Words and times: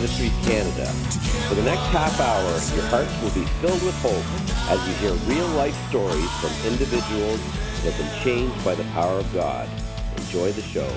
Ministries 0.00 0.32
Canada. 0.46 0.86
For 1.46 1.54
the 1.54 1.62
next 1.62 1.82
half 1.88 2.18
hour, 2.20 2.50
your 2.74 2.86
hearts 2.88 3.12
will 3.22 3.38
be 3.38 3.46
filled 3.60 3.82
with 3.82 3.94
hope 3.96 4.24
as 4.70 4.88
you 4.88 4.94
hear 4.94 5.12
real 5.28 5.46
life 5.48 5.76
stories 5.90 6.30
from 6.40 6.72
individuals 6.72 7.38
that 7.82 7.92
have 7.92 7.98
been 7.98 8.22
changed 8.24 8.64
by 8.64 8.74
the 8.74 8.84
power 8.94 9.18
of 9.18 9.30
God. 9.34 9.68
Enjoy 10.16 10.52
the 10.52 10.62
show. 10.62 10.90